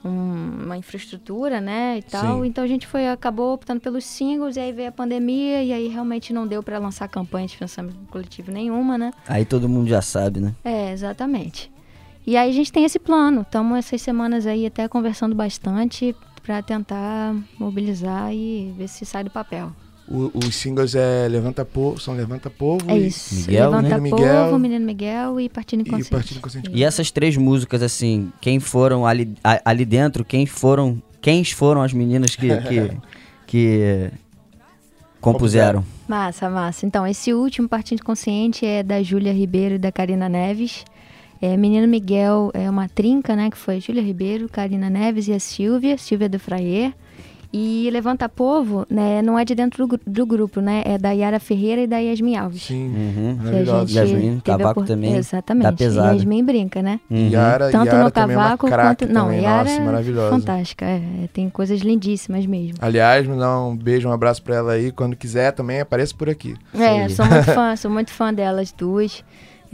[0.04, 2.42] um- uma infraestrutura, né, e tal.
[2.42, 2.46] Sim.
[2.48, 5.88] Então a gente foi acabou optando pelos singles e aí veio a pandemia e aí
[5.88, 9.12] realmente não deu para lançar campanha de financiamento coletivo nenhuma, né?
[9.26, 10.54] Aí todo mundo já sabe, né?
[10.64, 11.72] É, exatamente.
[12.26, 13.42] E aí a gente tem esse plano.
[13.42, 19.30] Estamos essas semanas aí até conversando bastante para tentar mobilizar e ver se sai do
[19.30, 19.72] papel.
[20.06, 23.34] O- os singles é Levanta Povo, são Levanta Povo É e, isso.
[23.36, 23.76] Miguel, né?
[23.80, 26.10] Levanta Povo, Miguel Menino Miguel e Partido e Inconsciente.
[26.10, 26.70] Partido Inconsciente.
[26.74, 31.02] E essas três músicas, assim, quem foram ali, a- ali dentro, quem foram.
[31.22, 32.90] Quem foram as meninas que, que,
[33.46, 34.10] que
[35.20, 35.84] compuseram?
[36.06, 36.84] Massa, massa.
[36.84, 40.84] Então, esse último Partido Inconsciente é da Júlia Ribeiro e da Karina Neves.
[41.40, 43.50] É, Menino Miguel é uma trinca, né?
[43.50, 46.92] Que foi Júlia Ribeiro, Karina Neves e a Silvia, Silvia do Fraier.
[47.56, 49.22] E Levanta Povo, né?
[49.22, 50.82] Não é de dentro do, do grupo, né?
[50.84, 52.62] É da Yara Ferreira e da Yasmin Alves.
[52.64, 53.36] Sim, Uhum.
[53.36, 53.86] Que a maravilhoso.
[53.86, 55.62] gente Yasmin, cavaco opor- também, Exatamente.
[55.62, 56.12] dá pesada.
[56.14, 56.98] Yasmin brinca, né?
[57.08, 57.28] Uhum.
[57.28, 59.12] Yara, Tanto Yara no também é uma cavaco craque quanto.
[59.14, 60.30] Não, também, Yara nossa, é maravilhosa.
[60.30, 60.84] fantástica.
[60.84, 61.00] é,
[61.32, 62.74] tem coisas lindíssimas mesmo.
[62.80, 64.90] Aliás, me dá um beijo, um abraço pra ela aí.
[64.90, 66.56] Quando quiser também, apareça por aqui.
[66.74, 67.14] É, Sim.
[67.14, 69.22] sou muito fã, sou muito fã delas duas.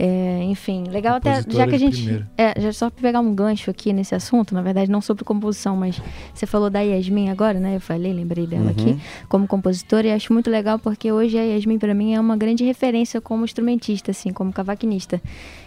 [0.03, 2.25] É, enfim, legal até, já que a gente.
[2.35, 6.01] É, já só pegar um gancho aqui nesse assunto, na verdade, não sobre composição, mas
[6.33, 7.75] você falou da Yasmin agora, né?
[7.75, 8.69] Eu falei, lembrei dela Uhum.
[8.71, 8.99] aqui,
[9.29, 12.63] como compositora, e acho muito legal porque hoje a Yasmin, pra mim, é uma grande
[12.63, 15.21] referência como instrumentista, assim, como cavaquinista.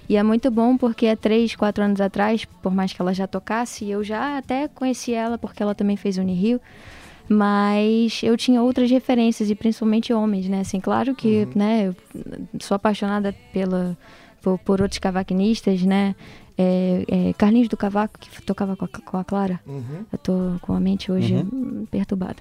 [0.09, 3.29] E é muito bom porque há três, quatro anos atrás, por mais que ela já
[3.29, 6.61] tocasse, eu já até conheci ela porque ela também fez Unirio.
[7.29, 10.61] Mas eu tinha outras referências, e principalmente homens, né?
[10.61, 11.97] Assim, claro que, né, eu
[12.61, 13.97] sou apaixonada pela,
[14.43, 16.15] por, por outros cavaquinistas, né?
[16.57, 19.59] É, é, Carlinhos do Cavaco, que tocava com a, com a Clara.
[19.67, 20.05] Uhum.
[20.13, 21.49] Eu tô com a mente hoje Uhum.
[21.53, 22.37] hum, perturbada.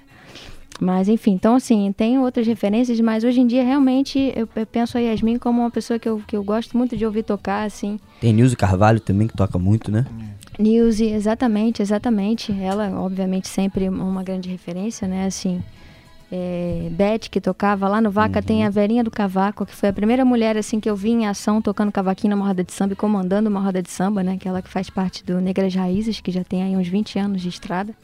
[0.80, 4.98] Mas enfim, então assim, tem outras referências, mas hoje em dia realmente eu, eu penso
[4.98, 7.98] a Yasmin como uma pessoa que eu, que eu gosto muito de ouvir tocar, assim.
[8.20, 10.04] Tem Nilce Carvalho também, que toca muito, né?
[10.58, 12.52] Nilce, exatamente, exatamente.
[12.52, 15.26] Ela, obviamente, sempre uma grande referência, né?
[15.26, 15.62] Assim,
[16.30, 19.92] é, Beth, que tocava lá no Vaca, tem a Verinha do Cavaco, que foi a
[19.92, 22.96] primeira mulher, assim, que eu vi em ação tocando cavaquinho numa roda de samba e
[22.96, 24.36] comandando uma roda de samba, né?
[24.38, 27.42] Que ela que faz parte do Negras Raízes, que já tem aí uns 20 anos
[27.42, 27.94] de estrada.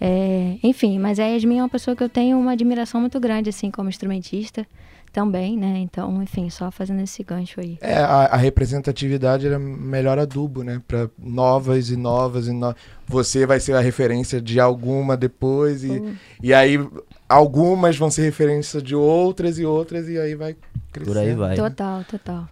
[0.00, 3.50] É, enfim, mas a Yasmin é uma pessoa que eu tenho uma admiração muito grande,
[3.50, 4.66] assim, como instrumentista
[5.12, 5.78] também, né?
[5.78, 7.78] Então, enfim, só fazendo esse gancho aí.
[7.80, 10.80] É, a, a representatividade era melhor adubo, né?
[10.86, 12.74] Pra novas e novas e no...
[13.06, 16.14] Você vai ser a referência de alguma depois e, Hum.
[16.42, 16.78] e aí
[17.28, 20.56] algumas vão ser referência de outras e outras e aí vai
[20.92, 21.14] crescendo.
[21.14, 21.56] Por aí vai.
[21.56, 22.48] Total, total.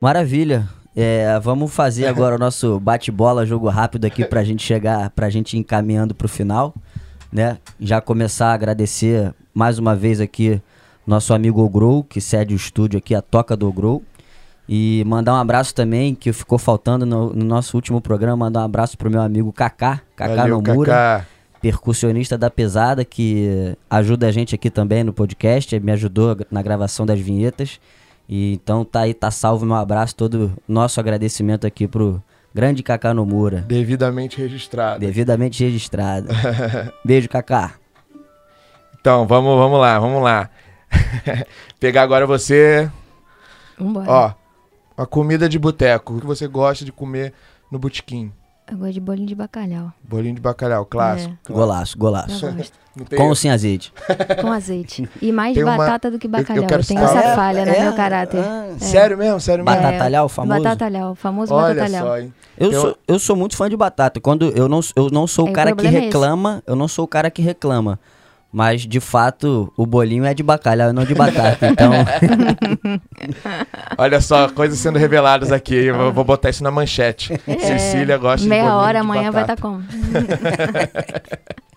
[0.00, 0.68] Maravilha.
[0.94, 5.56] É, vamos fazer agora o nosso bate-bola, jogo rápido aqui pra gente chegar, pra gente
[5.56, 6.74] ir encaminhando pro final,
[7.32, 7.58] né?
[7.78, 10.60] Já começar a agradecer mais uma vez aqui
[11.06, 14.02] nosso amigo Ogrou, que cede o estúdio aqui, a Toca do Ogrou.
[14.68, 18.64] E mandar um abraço também, que ficou faltando no, no nosso último programa, mandar um
[18.64, 21.26] abraço pro meu amigo Kaká, Kaká Valeu, Nomura Kaká.
[21.62, 27.06] percussionista da Pesada, que ajuda a gente aqui também no podcast, me ajudou na gravação
[27.06, 27.80] das vinhetas.
[28.28, 32.22] E então tá aí, tá salvo meu abraço, todo nosso agradecimento aqui pro
[32.54, 35.00] grande Kaká Nomura, Devidamente registrado.
[35.00, 36.28] devidamente registrado.
[37.04, 37.74] Beijo, Kaká.
[39.00, 40.50] Então, vamos, vamos lá, vamos lá.
[41.80, 42.90] Pegar agora você,
[43.78, 44.10] Vambora.
[44.10, 44.32] ó,
[44.96, 46.16] a comida de boteco.
[46.16, 47.32] O que você gosta de comer
[47.70, 48.32] no botequim?
[48.70, 49.92] Eu gosto de bolinho de bacalhau.
[50.06, 51.34] Bolinho de bacalhau, clássico.
[51.48, 51.52] É.
[51.52, 52.46] Golaço, Eu golaço.
[53.16, 53.92] Com ou sem azeite?
[54.42, 55.08] Com azeite.
[55.22, 56.64] E mais Tem uma- batata do que bacalhau.
[56.64, 58.40] Eu, quero tenho citar- essa É, falha no meu caráter.
[58.40, 59.40] ah, Sério mesmo?
[59.40, 59.80] Sério mesmo?
[59.82, 60.62] Batatalhau, o famoso?
[60.62, 62.06] Batatalhau, o famoso Olha batatalhau.
[62.06, 62.34] só, hein?
[62.58, 64.20] Eu, Eu- sou, eu sou muito fã de batata.
[64.20, 66.88] Quando eu não, eu não sou o Aí o cara que é reclama, eu não
[66.88, 67.98] sou o cara que reclama.
[68.50, 71.68] Mas, de fato, o bolinho é de bacalhau não de batata.
[71.68, 71.92] Então,
[73.98, 75.74] Olha só, coisas sendo reveladas aqui.
[75.74, 77.38] Eu vou- botar isso na manchete.
[77.60, 78.48] Cecília gosta de É.
[78.48, 79.52] Meia hora de amanhã vai batata.
[79.52, 79.82] estar como?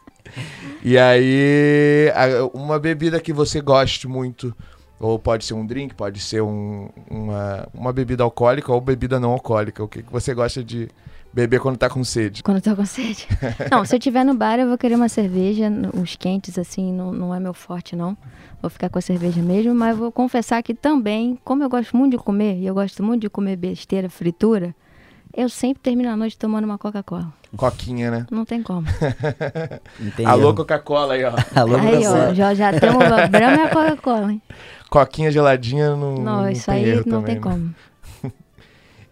[0.84, 2.12] E aí,
[2.54, 4.56] uma bebida que você goste muito,
[5.00, 9.32] ou pode ser um drink, pode ser um- uma, uma bebida alcoólica ou bebida não
[9.32, 9.84] alcoólica.
[9.84, 10.88] O que, que você gosta de
[11.34, 12.44] beber quando tá com sede?
[12.44, 13.28] Quando tô com sede.
[13.72, 15.72] Não, se eu tiver no bar, eu vou querer uma cerveja.
[16.02, 18.18] Os quentes, assim, não, não é meu forte, não.
[18.62, 22.12] Vou ficar com a cerveja mesmo, mas vou confessar que também, como eu gosto muito
[22.18, 24.76] de comer, e eu gosto muito de comer besteira, fritura,
[25.34, 27.34] eu sempre termino a noite tomando uma Coca-Cola.
[27.56, 28.26] Coquinha, né?
[28.30, 28.86] Não tem como.
[30.16, 30.54] tem Alô.
[30.54, 31.34] Coca-Cola aí, ó.
[31.56, 33.00] Alô, Aí, ó, já, já tamo.
[33.30, 34.42] Brama é a Coca-Cola, hein?
[34.90, 37.42] Coquinha geladinha não, Não, não isso tem aí erro não também, tem né?
[37.42, 37.76] como.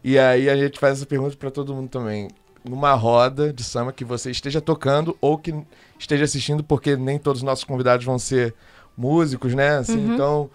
[0.04, 2.30] E aí a gente faz essa pergunta pra todo mundo também.
[2.64, 5.54] Numa roda de samba que você esteja tocando ou que
[5.98, 8.54] esteja assistindo, porque nem todos os nossos convidados vão ser
[8.98, 9.78] músicos, né?
[9.78, 10.14] Assim, Uhum.
[10.14, 10.50] Então,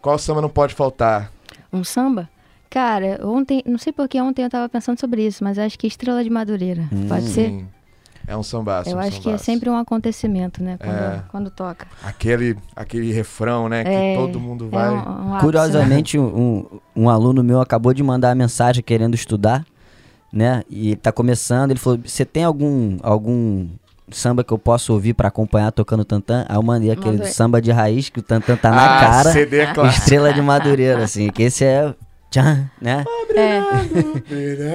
[0.00, 1.32] qual samba não pode faltar?
[1.72, 2.28] Um samba?
[2.68, 6.24] Cara, ontem, não sei porque ontem eu tava pensando sobre isso, mas acho que Estrela
[6.24, 6.88] de Madureira.
[7.08, 7.64] Pode ser?
[8.26, 8.88] É um sambaço.
[8.90, 9.44] Eu um acho que é sambaço.
[9.44, 10.76] sempre um acontecimento, né?
[10.78, 11.22] Quando, É.
[11.30, 11.86] quando toca.
[12.02, 13.84] Aquele, aquele refrão, né?
[13.84, 14.90] Que É, todo mundo É vai.
[14.90, 15.40] um, um ápice, né?
[15.40, 16.24] Curiosamente, um,
[16.96, 19.64] um, um aluno meu acabou de mandar uma mensagem querendo estudar,
[20.32, 20.62] né?
[20.70, 23.68] E ele tá começando, ele falou: "Você tem algum algum
[24.10, 27.26] samba que eu possa ouvir pra acompanhar tocando tantã?" Aí eu mandei aquele Mandou.
[27.26, 29.32] samba de raiz que o tantã tá na ah, cara.
[29.32, 29.86] CD clássico.
[30.02, 31.94] Estrela de Madureira, assim, que esse é
[32.40, 33.04] tchan, né?
[33.34, 33.58] É,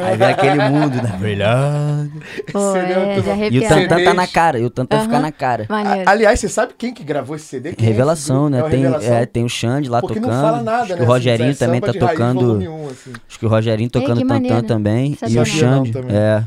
[0.04, 2.12] Aí vem aquele mundo da brilhando.
[2.52, 3.46] pô, é, bom.
[3.52, 5.22] E o tantã tá na cara, e o tantã fica Aham.
[5.22, 5.66] na cara.
[5.70, 7.74] A- Aliás, você sabe quem que gravou esse CD?
[7.74, 8.60] Quem é esse Revelação, né?
[8.60, 9.14] É o Tem, Revelação?
[9.14, 10.32] é, tem o Xande lá Porque tocando.
[10.34, 11.06] não fala nada, Acho que né?
[11.06, 12.40] o Rogerinho assim, é também tá tocando.
[12.42, 13.14] volume um, assim.
[13.28, 14.62] Acho que o Rogerinho tocando tantã maneiro.
[14.64, 15.18] também.
[15.28, 15.46] E o.
[15.46, 15.92] Xande.
[15.92, 16.16] Também.
[16.16, 16.44] É.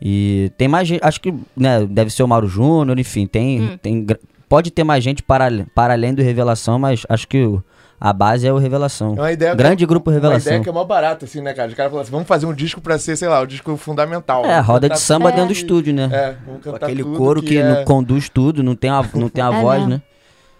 [0.00, 1.00] E tem mais gente.
[1.02, 3.62] Acho que né, deve ser o Mauro Júnior, enfim, tem.
[3.62, 3.78] Hum.
[3.80, 4.06] tem
[4.48, 7.62] pode ter mais gente para, para além do Revelação, mas acho que o-
[8.00, 9.14] a base é o Revelação.
[9.16, 10.40] É uma ideia Grande que, grupo Uma Revelação.
[10.52, 11.68] ideia que é mó barata, assim, né, cara?
[11.68, 14.44] Os caras falam assim, vamos fazer um disco pra ser, sei lá, o disco fundamental.
[14.44, 15.32] É, roda de samba É.
[15.32, 16.08] dentro do estúdio, né?
[16.12, 17.62] É, vamos Com cantar Aquele tudo coro que, é...
[17.64, 19.90] não conduz tudo, não tem a, não tem a É voz, mesmo.
[19.94, 20.02] né?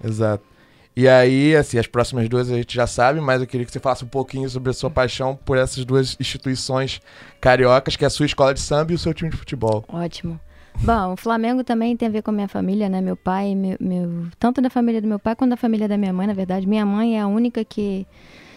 [0.03, 0.43] Exato.
[0.99, 3.79] E aí, assim, as próximas duas a gente já sabe, mas eu queria que você
[3.79, 7.03] falasse um pouquinho sobre a sua paixão por essas duas instituições
[7.39, 9.85] cariocas, que é a sua escola de samba e o seu time de futebol.
[9.93, 10.41] Ótimo.
[10.83, 13.01] Bom, o Flamengo também tem a ver com a minha família, né?
[13.01, 16.13] Meu pai, meu, meu- tanto da família do meu pai quanto da família da minha
[16.13, 16.67] mãe, na verdade.
[16.67, 18.07] Minha mãe é a única que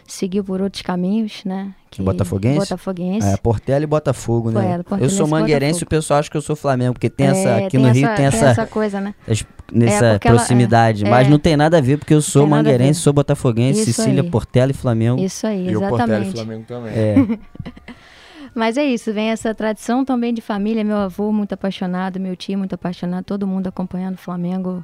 [0.05, 1.73] seguiu por outros caminhos, né?
[1.91, 2.01] Que...
[2.01, 2.59] Botafoguense?
[2.59, 3.27] Botafoguense.
[3.27, 4.73] É, Portela e Botafogo, né?
[4.73, 7.27] É, Portelense eu sou mangueirense e o pessoal acha que eu sou Flamengo, porque tem
[7.27, 7.49] essa.
[7.49, 8.45] É, Aqui no Rio tem essa.
[8.47, 9.13] essa coisa, né?
[9.27, 11.05] as- nessa ela- proximidade.
[11.05, 11.29] é, mas é.
[11.29, 14.29] não tem nada a ver, porque eu sou Tem mangueirense, sou botafoguense, Isso Sicília, aí.
[14.29, 15.21] Portela e Flamengo.
[15.21, 16.35] Isso aí, E o Portela e exatamente.
[16.35, 16.91] Flamengo também.
[16.93, 17.15] É.
[18.59, 20.83] Mas é isso, vem essa tradição também de família.
[20.83, 24.83] Meu avô muito apaixonado, meu tio muito apaixonado, todo mundo acompanhando o Flamengo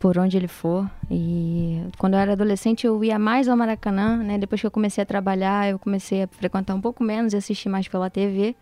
[0.00, 0.90] por onde ele for.
[1.08, 4.36] E quando eu era adolescente eu ia mais ao Maracanã, né?
[4.36, 7.68] Depois que eu comecei a trabalhar, eu comecei a frequentar um pouco menos e assistir
[7.68, 8.56] mais pela TV.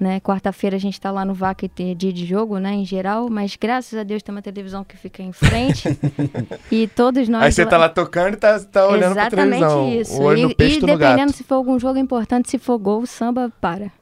[0.00, 0.18] Né?
[0.18, 3.28] Quarta-feira a gente tá lá no VAC e tem dia de jogo, né, em geral,
[3.28, 5.86] mas graças a Deus tem uma televisão que fica em frente.
[6.72, 9.92] e todos nós Aí você tá lá tocando e tá, tá olhando Exatamente televisão.
[9.92, 10.22] isso.
[10.22, 13.06] O e no peixe e dependendo se for algum jogo importante, se for gol, o
[13.06, 13.92] samba para.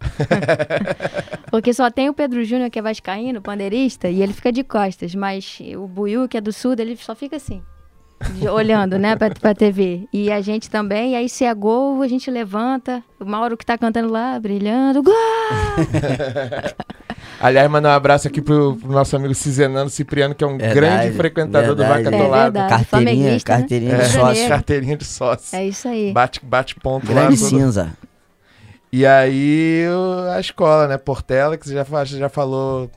[1.51, 5.16] Porque só tem o Pedro Júnior, que é vascaíno, pandeirista, e ele fica de costas.
[5.16, 7.61] Mas o Buiu, que é do sul, ele só fica assim.
[8.51, 10.07] Olhando, né, pra, pra TV.
[10.12, 13.03] E a gente também, e aí se é gol, a gente levanta.
[13.21, 15.14] O Mauro que tá cantando lá, brilhando, gol!
[17.41, 20.75] Aliás, mandar um abraço aqui pro, pro nosso amigo Cizenano Cipriano, que é um Verdade,
[20.75, 22.03] grande frequentador verdade.
[22.03, 22.61] do Vaca É Atolada.
[22.61, 22.85] verdade.
[22.87, 23.39] Carteirinha, né?
[23.45, 24.49] carteirinha É, de de sócio.
[24.49, 25.57] Carteirinha de sócio.
[25.57, 26.12] É isso aí.
[26.12, 27.23] Bate, bate ponto lá.
[27.23, 27.93] Grande todo- cinza.
[28.93, 29.85] E aí
[30.35, 30.99] a escola, né?
[30.99, 32.91] Portela, que você já, já falou.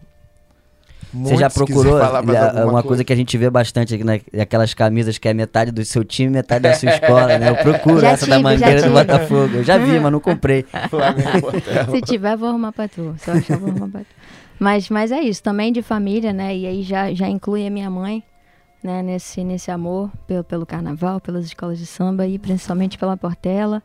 [1.13, 2.23] Você já procurou falar
[2.55, 4.21] é, uma coisa que a gente vê bastante aqui, né?
[4.39, 7.49] Aquelas camisas que é metade do seu time, metade da sua escola, né?
[7.49, 8.93] Eu procuro Já essa da tive, já Mangueira do.
[8.93, 9.55] Botafogo.
[9.55, 10.65] Eu já vi, mas não comprei.
[10.71, 11.91] E.
[11.91, 13.13] Se tiver, vou arrumar pra tu.
[13.17, 14.07] Se eu achar, vou arrumar pra tu.
[14.59, 16.55] Mas, mas é isso, também de família, né?
[16.55, 18.23] E aí já, já inclui a minha mãe,
[18.83, 19.01] né?
[19.01, 23.81] Nesse, nesse amor pelo, pelo carnaval, pelas escolas de samba e principalmente pela Portela.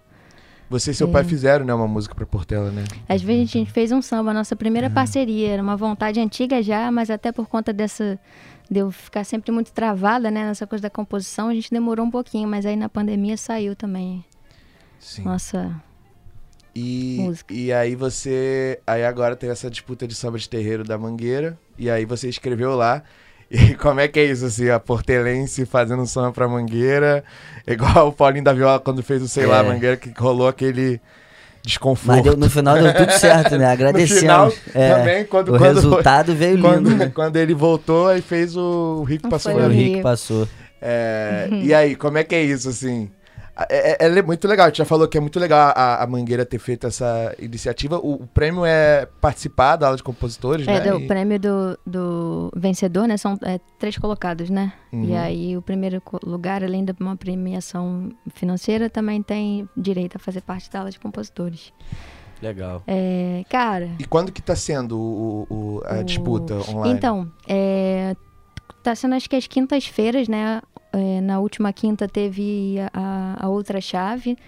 [0.68, 1.10] Você e seu É.
[1.12, 1.72] pai fizeram, né?
[1.72, 2.84] Uma música pra Portela, né?
[3.08, 4.58] Às vezes a gente fez um samba, a nossa Uhum.
[4.58, 5.48] primeira parceria.
[5.50, 8.18] Era uma vontade antiga já, mas até por conta dessa.
[8.68, 10.44] de eu ficar sempre muito travada, né?
[10.44, 14.24] Nessa coisa da composição, a gente demorou um pouquinho, mas aí na pandemia saiu também.
[14.98, 15.22] Sim.
[15.22, 15.80] Nossa.
[16.74, 17.54] E, Música.
[17.54, 18.80] e aí você.
[18.86, 21.56] Aí agora tem essa disputa de samba de terreiro da Mangueira.
[21.78, 23.04] E aí você escreveu lá.
[23.50, 24.68] E como é que é isso, assim?
[24.70, 27.22] A portelense fazendo um samba pra Mangueira.
[27.66, 29.46] Igual o Paulinho da Viola quando fez o Sei É.
[29.46, 31.00] lá Mangueira, que rolou aquele
[31.64, 32.16] desconforto.
[32.16, 33.66] Mas deu- no final deu tudo certo, né?
[33.72, 34.20] Agradecemos.
[34.20, 37.04] final, É, também, quando- o quando- resultado veio Quando, lindo.
[37.06, 37.12] né?
[37.14, 40.48] quando ele voltou, aí fez o, o Rico Passou Foi o que passou.
[40.80, 43.10] É, E aí, como é que é isso, assim?
[43.70, 46.06] É, é- é muito legal, a gente já falou que é muito legal a, a
[46.06, 47.98] Mangueira ter feito essa iniciativa.
[47.98, 50.90] O, o prêmio é participar da aula de compositores, É, né?
[50.90, 53.16] do E- prêmio do, do vencedor, né?
[53.16, 54.72] São é, três colocados, né?
[54.92, 55.04] Uhum.
[55.06, 60.42] E aí o primeiro lugar, além de uma premiação financeira, também tem direito a fazer
[60.42, 61.72] parte da aula de compositores.
[62.42, 62.82] Legal.
[62.86, 66.92] É, cara, E quando que tá sendo o, o- a O- disputa online?
[66.98, 68.14] então, é,
[68.82, 70.60] tá sendo acho que as quintas-feiras, né?
[70.96, 74.38] É, na última quinta teve a, a outra chave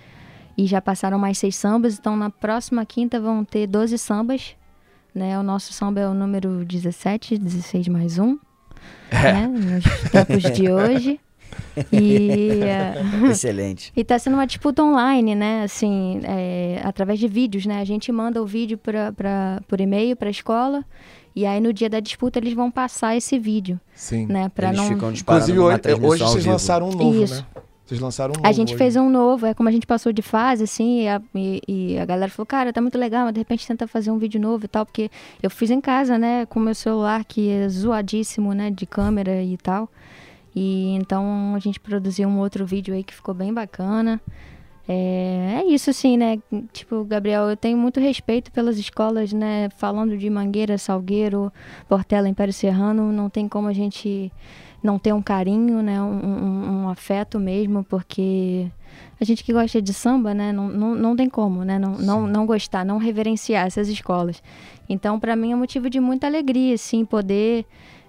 [0.56, 1.98] e já passaram mais seis sambas.
[1.98, 4.56] Então, na próxima quinta vão ter 12 sambas.
[5.14, 5.38] Né?
[5.38, 8.38] O nosso samba é o número 17, 16 mais um.
[9.10, 9.32] É.
[9.32, 9.46] Né?
[9.46, 11.20] Nos tempos de hoje.
[11.90, 12.94] E, é,
[13.30, 13.90] Excelente.
[13.96, 15.62] e tá sendo uma disputa online, né?
[15.62, 17.80] Assim, é, através de vídeos, né?
[17.80, 20.84] A gente manda o vídeo pra, pra, por e-mail para a escola.
[21.34, 24.26] E aí, no dia da disputa, eles vão passar esse vídeo, Sim.
[24.26, 24.48] né?
[24.54, 24.88] Pra Eles não...
[24.88, 26.50] ficam Inclusive, hoje, hoje vocês vivo.
[26.50, 27.34] lançaram um novo, Isso.
[27.36, 27.46] né?
[27.86, 28.46] Vocês lançaram um novo.
[28.46, 28.76] A gente hoje.
[28.78, 31.98] fez um novo, é como a gente passou de fase, assim, e a, e- e
[31.98, 34.64] a galera falou, cara, tá muito legal, mas de repente tenta fazer um vídeo novo
[34.64, 35.10] e tal, porque
[35.42, 39.56] eu fiz em casa, né, com meu celular, que é zoadíssimo, né, de câmera e
[39.56, 39.88] tal.
[40.54, 44.20] E então a gente produziu um outro vídeo aí que ficou bem bacana.
[44.90, 46.38] É, é isso, assim, né?
[46.72, 49.68] Tipo, Gabriel, eu tenho muito respeito pelas escolas, né?
[49.76, 51.52] Falando de Mangueira, Salgueiro,
[51.86, 54.32] Portela, Império Serrano, não tem como a gente
[54.82, 56.00] não ter um carinho, né?
[56.00, 58.66] Um, um- um afeto mesmo, porque
[59.20, 60.52] a gente que gosta de samba, né?
[60.52, 61.78] Não, não, não tem como, né?
[61.78, 64.42] Não, não, não gostar, não reverenciar essas escolas.
[64.88, 67.66] Então, para mim, é motivo de muita alegria, assim, poder.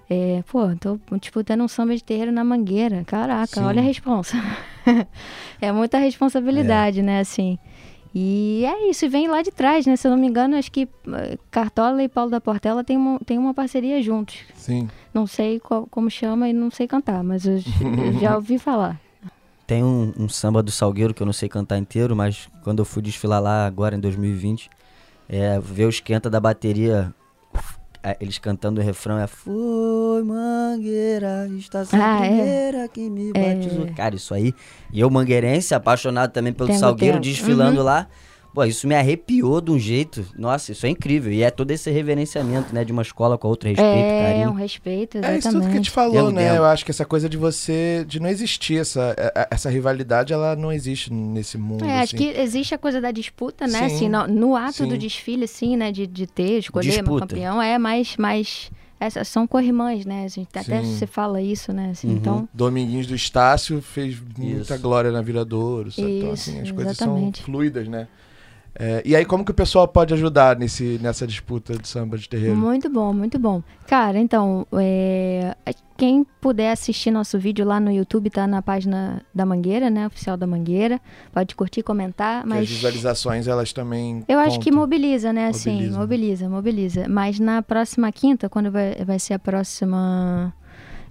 [0.09, 3.03] É, pô, tô disputando um samba de terreiro na Mangueira.
[3.05, 3.63] Caraca, Sim.
[3.63, 4.37] olha a responsa.
[5.61, 7.59] é muita responsabilidade, né, assim.
[8.13, 9.95] E é isso, e vem lá de trás, né?
[9.95, 13.19] Se eu não me engano, acho que eh, Cartola e Paulo da Portela tem uma,
[13.19, 14.37] tem uma parceria juntos.
[14.55, 14.89] Sim.
[15.13, 18.99] Não sei qual- como chama e não sei cantar, mas eu, eu já ouvi falar.
[19.67, 22.85] Tem um, um samba do Salgueiro que eu não sei cantar inteiro, mas quando eu
[22.85, 24.67] fui desfilar lá agora em 2020,
[25.27, 27.18] é, ver o esquenta da bateria, é,
[28.19, 32.27] eles cantando o refrão é Foi Mangueira, estação Ah, é.
[32.29, 33.55] primeira que me É.
[33.55, 33.87] batizou.
[33.95, 34.53] Cara, isso aí.
[34.91, 37.25] E eu, mangueirense, apaixonado também pelo Tem Salgueiro, tempo.
[37.25, 37.85] desfilando Uhum.
[37.85, 38.07] lá.
[38.53, 40.25] Pô, isso me arrepiou de um jeito.
[40.37, 41.31] Nossa, isso é incrível.
[41.31, 42.83] E é todo esse reverenciamento, né?
[42.83, 44.49] De uma escola com a outra, respeito, é, carinho.
[44.49, 45.39] um respeito, É exatamente.
[45.39, 46.57] isso tudo que a gente falou, Dentro né?
[46.57, 50.55] Eu acho que essa coisa de você, de não existir essa, é- essa rivalidade, ela
[50.55, 51.85] não existe nesse mundo.
[51.85, 52.17] É, acho assim.
[52.17, 53.87] que existe a coisa da disputa, né?
[53.87, 54.87] Sim, Assim, no, no ato sim.
[54.87, 55.91] do desfile, assim, né?
[55.91, 57.27] De, de ter, escolher um Disputa.
[57.27, 60.25] campeão, é mais, mais essas são corrimãs, né?
[60.25, 60.95] A gente, até Sim.
[60.97, 61.89] você fala isso, né?
[61.91, 62.15] Assim, Uhum.
[62.15, 64.79] Então, Dominguinhos do Estácio fez muita Isso.
[64.81, 65.89] glória na Viradouro?
[65.97, 67.37] Então, assim, as coisas exatamente.
[67.37, 68.07] são fluidas, né?
[68.75, 72.29] É, e aí, como que o pessoal pode ajudar nesse, nessa disputa de samba de
[72.29, 72.55] terreiro?
[72.55, 73.61] muito bom, muito bom.
[73.87, 75.55] Cara, então, é,
[75.97, 80.07] quem puder assistir nosso vídeo lá no YouTube, tá na página da Mangueira, né?
[80.07, 81.01] Oficial da Mangueira.
[81.33, 82.61] Pode curtir, comentar, mas...
[82.61, 84.23] As visualizações, elas também.
[84.27, 84.79] Eu acho que contam.
[84.81, 85.47] mobiliza, né?
[85.47, 85.99] Assim, Mobiliza.
[85.99, 87.05] mobiliza, mobiliza.
[87.09, 90.53] Mas na próxima quinta, quando vai, vai ser a próxima.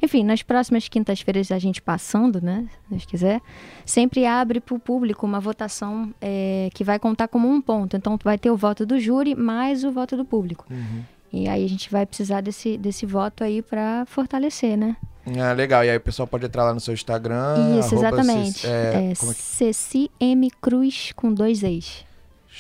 [0.01, 2.67] Enfim, nas próximas quintas-feiras a gente passando, né?
[2.71, 3.41] Se Deus quiser,
[3.85, 7.97] sempre abre para o público uma votação é, que vai contar como um ponto.
[7.97, 10.65] Então vai ter o voto do júri mais o voto do público.
[10.71, 11.03] Uhum.
[11.33, 14.97] E aí a gente vai precisar desse, desse voto aí para fortalecer, né?
[15.39, 15.85] Ah, legal.
[15.85, 17.79] E aí o pessoal pode entrar lá no seu Instagram.
[17.81, 18.61] Isso, exatamente.
[18.61, 22.07] Cec- é, É, é que- Ceci M Cruz com dois ex.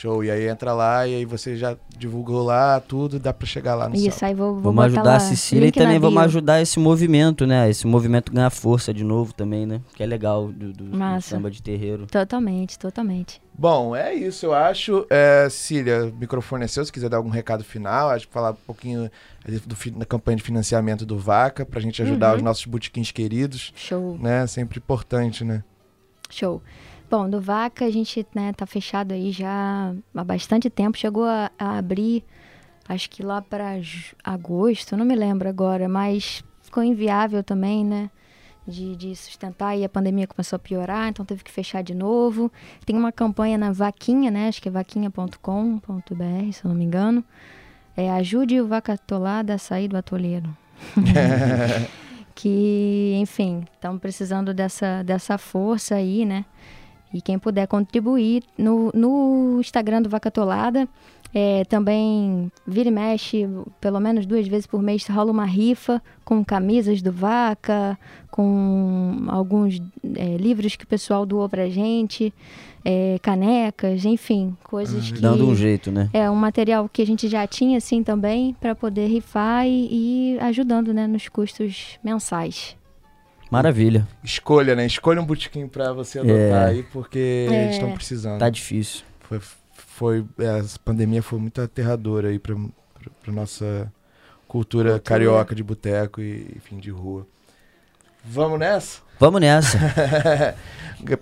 [0.00, 0.22] Show.
[0.22, 3.88] E aí entra lá e aí você já divulgou lá tudo, dá pra chegar lá
[3.88, 6.22] no Isso, aí vou, vou Vamos ajudar lá, a Cecília e link na também vamos
[6.22, 7.68] ajudar esse movimento, né?
[7.68, 9.80] Esse movimento ganhar força de novo também, né?
[9.96, 12.06] Que é legal do, do- do samba de terreiro.
[12.06, 13.40] Totalmente, totalmente.
[13.52, 15.04] Bom, é isso, eu acho.
[15.10, 18.52] É, Cília, o microfone é seu, se quiser dar algum recado final, acho que falar
[18.52, 19.10] um pouquinho
[19.44, 22.36] do, da campanha de financiamento do Vaca, pra gente ajudar Uhum.
[22.36, 24.16] os nossos botequins queridos, Show.
[24.22, 24.46] né?
[24.46, 25.64] Sempre importante, né?
[26.30, 26.62] Show.
[27.10, 30.98] Bom, do Vaca a gente né, tá fechado aí já há bastante tempo.
[30.98, 32.22] Chegou a, a abrir,
[32.86, 33.80] acho que lá para
[34.22, 38.10] agosto, não me lembro agora, mas ficou inviável também, né?
[38.66, 42.52] De, de sustentar e a pandemia começou a piorar, então teve que fechar de novo.
[42.84, 44.48] Tem uma campanha na Vaquinha, né?
[44.48, 47.24] Acho que é vaquinha.com.br, se eu não me engano.
[47.96, 50.54] É ajude o vacatolada a sair do atoleiro.
[52.34, 56.44] que, enfim, estão precisando dessa, dessa força aí, né?
[57.12, 60.88] E quem puder contribuir no, no Instagram do Vacatolada,
[61.34, 63.46] é, também vira e mexe,
[63.80, 67.98] pelo menos duas vezes por mês rola uma rifa com camisas do Vaca,
[68.30, 69.80] com alguns
[70.14, 72.32] é, livros que o pessoal doou pra gente,
[72.84, 75.20] é, canecas, enfim, coisas que...
[75.20, 76.08] Dando um jeito, né?
[76.14, 80.38] É um material que a gente já tinha assim também para poder rifar e, e
[80.40, 82.77] ajudando né, nos custos mensais.
[83.50, 84.06] Maravilha.
[84.22, 84.84] Escolha, né?
[84.86, 86.64] Escolha um botequim pra você adotar É.
[86.66, 87.62] aí, porque É.
[87.64, 88.38] eles estão precisando.
[88.38, 89.04] Tá difícil.
[89.20, 89.40] Foi,
[89.72, 93.90] foi, é, essa pandemia foi muito aterradora aí pra, pra, pra nossa
[94.46, 97.26] cultura, carioca de boteco e, enfim, de rua.
[98.24, 99.00] Vamos nessa?
[99.18, 99.78] Vamos nessa.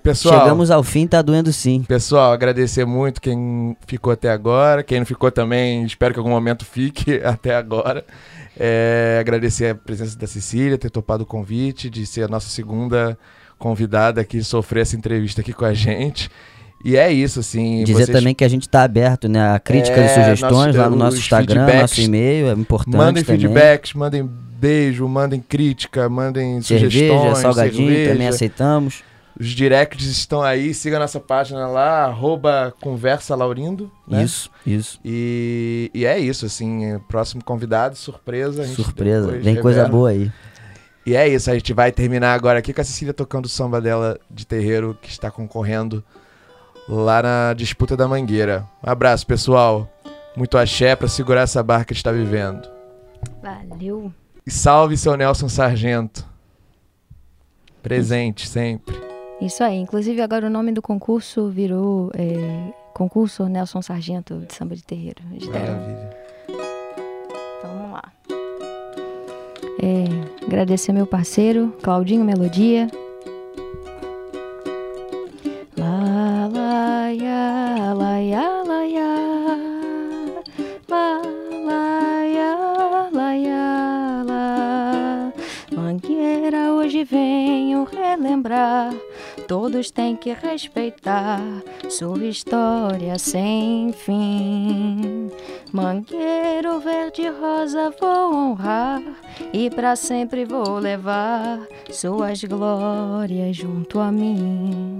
[0.02, 1.82] Pessoal, Chegamos ao fim, tá doendo sim.
[1.84, 4.82] Pessoal, agradecer muito quem ficou até agora.
[4.82, 8.04] Quem não ficou também, espero que em algum momento fique até agora.
[8.59, 13.18] É, agradecer a presença da Cecília, ter topado o convite, de ser a nossa segunda
[13.59, 16.30] convidada aqui, sofrer essa entrevista aqui com a gente.
[16.84, 17.82] E é isso, assim.
[17.84, 19.54] Dizer vocês também que a gente tá aberto, né?
[19.54, 22.96] A críticas É, e sugestões nosso- lá no os nosso Instagram, nosso e-mail, é importante
[22.96, 23.40] mandem também.
[23.40, 24.28] feedbacks, mandem
[24.59, 27.38] beijo, mandem crítica, mandem Cerveja, sugestões.
[27.38, 28.12] salgadinho, cerveja.
[28.12, 29.02] também aceitamos.
[29.39, 33.91] Os directs estão aí, siga a nossa página lá, arroba Conversa Laurindo.
[34.09, 34.22] Né?
[34.22, 34.99] Isso, isso.
[35.05, 38.62] E, e é isso, assim, é, próximo convidado, surpresa.
[38.62, 39.32] a gente Surpresa.
[39.32, 39.89] Vem coisa revela.
[39.89, 40.32] boa aí.
[41.05, 43.80] E é isso, a gente vai terminar agora aqui com a Cecília tocando o samba
[43.80, 46.03] dela de terreiro que está concorrendo
[46.89, 48.66] lá na disputa da Mangueira.
[48.84, 49.89] Um abraço, pessoal.
[50.37, 52.68] Muito axé pra segurar essa barra que a gente está vivendo.
[53.43, 54.12] Valeu!
[54.47, 56.26] E salve seu Nelson Sargento.
[57.82, 59.05] Presente sempre.
[59.41, 59.76] Isso aí.
[59.76, 65.22] Inclusive, agora o nome do concurso virou é, Concurso Nelson Sargento de Samba de Terreiro.
[65.53, 65.74] Deram.
[65.74, 66.16] Maravilha.
[67.59, 68.12] Então vamos lá.
[69.82, 72.89] É, agradecer meu parceiro, Claudinho Melodia.
[75.76, 78.82] Lá, lá, ya, lá, ya, lá,
[84.24, 85.32] lá.
[85.70, 88.95] Mangueira, hoje venho relembrar.
[89.47, 91.40] Todos têm que respeitar
[91.88, 95.30] sua história sem fim.
[95.72, 99.03] Mangueiro verde rosa vou honrar
[99.53, 101.61] e pra sempre vou levar
[101.92, 104.99] suas glórias junto a mim.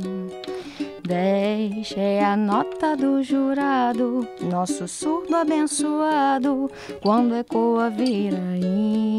[1.07, 6.69] Dez é a nota do jurado, nosso surdo abençoado,
[7.01, 9.17] quando ecoa vira hino.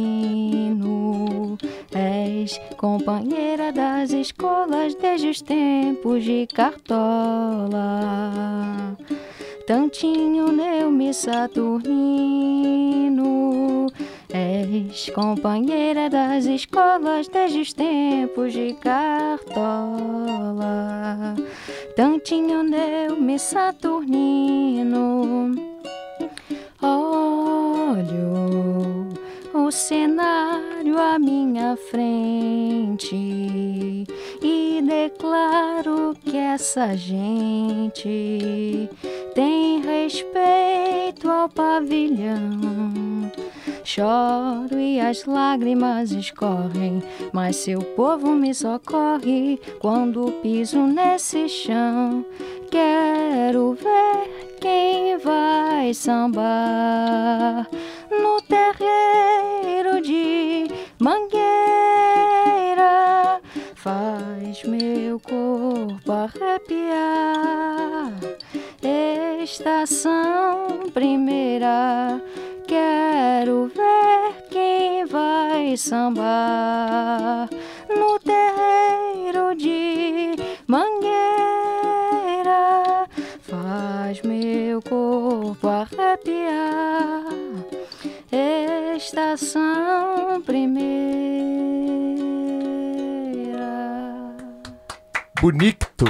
[1.95, 7.77] És companheira das escolas desde os tempos de Cartola.
[9.65, 11.88] Tantinho Neume Saturnino,
[14.30, 19.86] és companheira das escolas desde os tempos de Cartola.
[21.95, 25.55] Tantinho Neume Saturnino,
[26.82, 28.38] olho
[29.65, 33.15] o cenário à minha frente
[34.41, 38.87] e declaro que essa gente
[39.33, 43.31] tem respeito ao pavilhão.
[43.83, 47.01] Choro e as lágrimas escorrem,
[47.33, 52.23] mas seu povo me socorre quando piso nesse chão.
[52.69, 57.67] Quero ver quem vai sambar
[58.09, 60.67] no terreiro de
[60.99, 61.37] mangueira.
[63.75, 67.47] Faz meu corpo arrepiar.
[69.43, 72.21] Estação primeira.
[72.67, 77.49] Quero ver quem vai sambar
[77.89, 80.35] no terreiro de
[80.67, 81.17] mangueira.
[83.47, 87.23] Faz meu corpo arrepiar.
[88.97, 91.17] Estação primeira.
[95.39, 96.05] Bonito!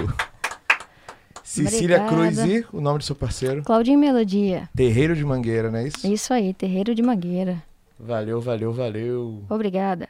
[1.43, 2.05] Cecília.
[2.07, 3.61] Cruz e o nome do seu parceiro?
[3.63, 4.67] Claudinho Melodia.
[4.75, 6.07] Terreiro de Mangueira, não é isso?
[6.07, 7.61] Isso aí, Terreiro de Mangueira.
[7.99, 9.43] Valeu, valeu, valeu.
[9.49, 10.07] Obrigada.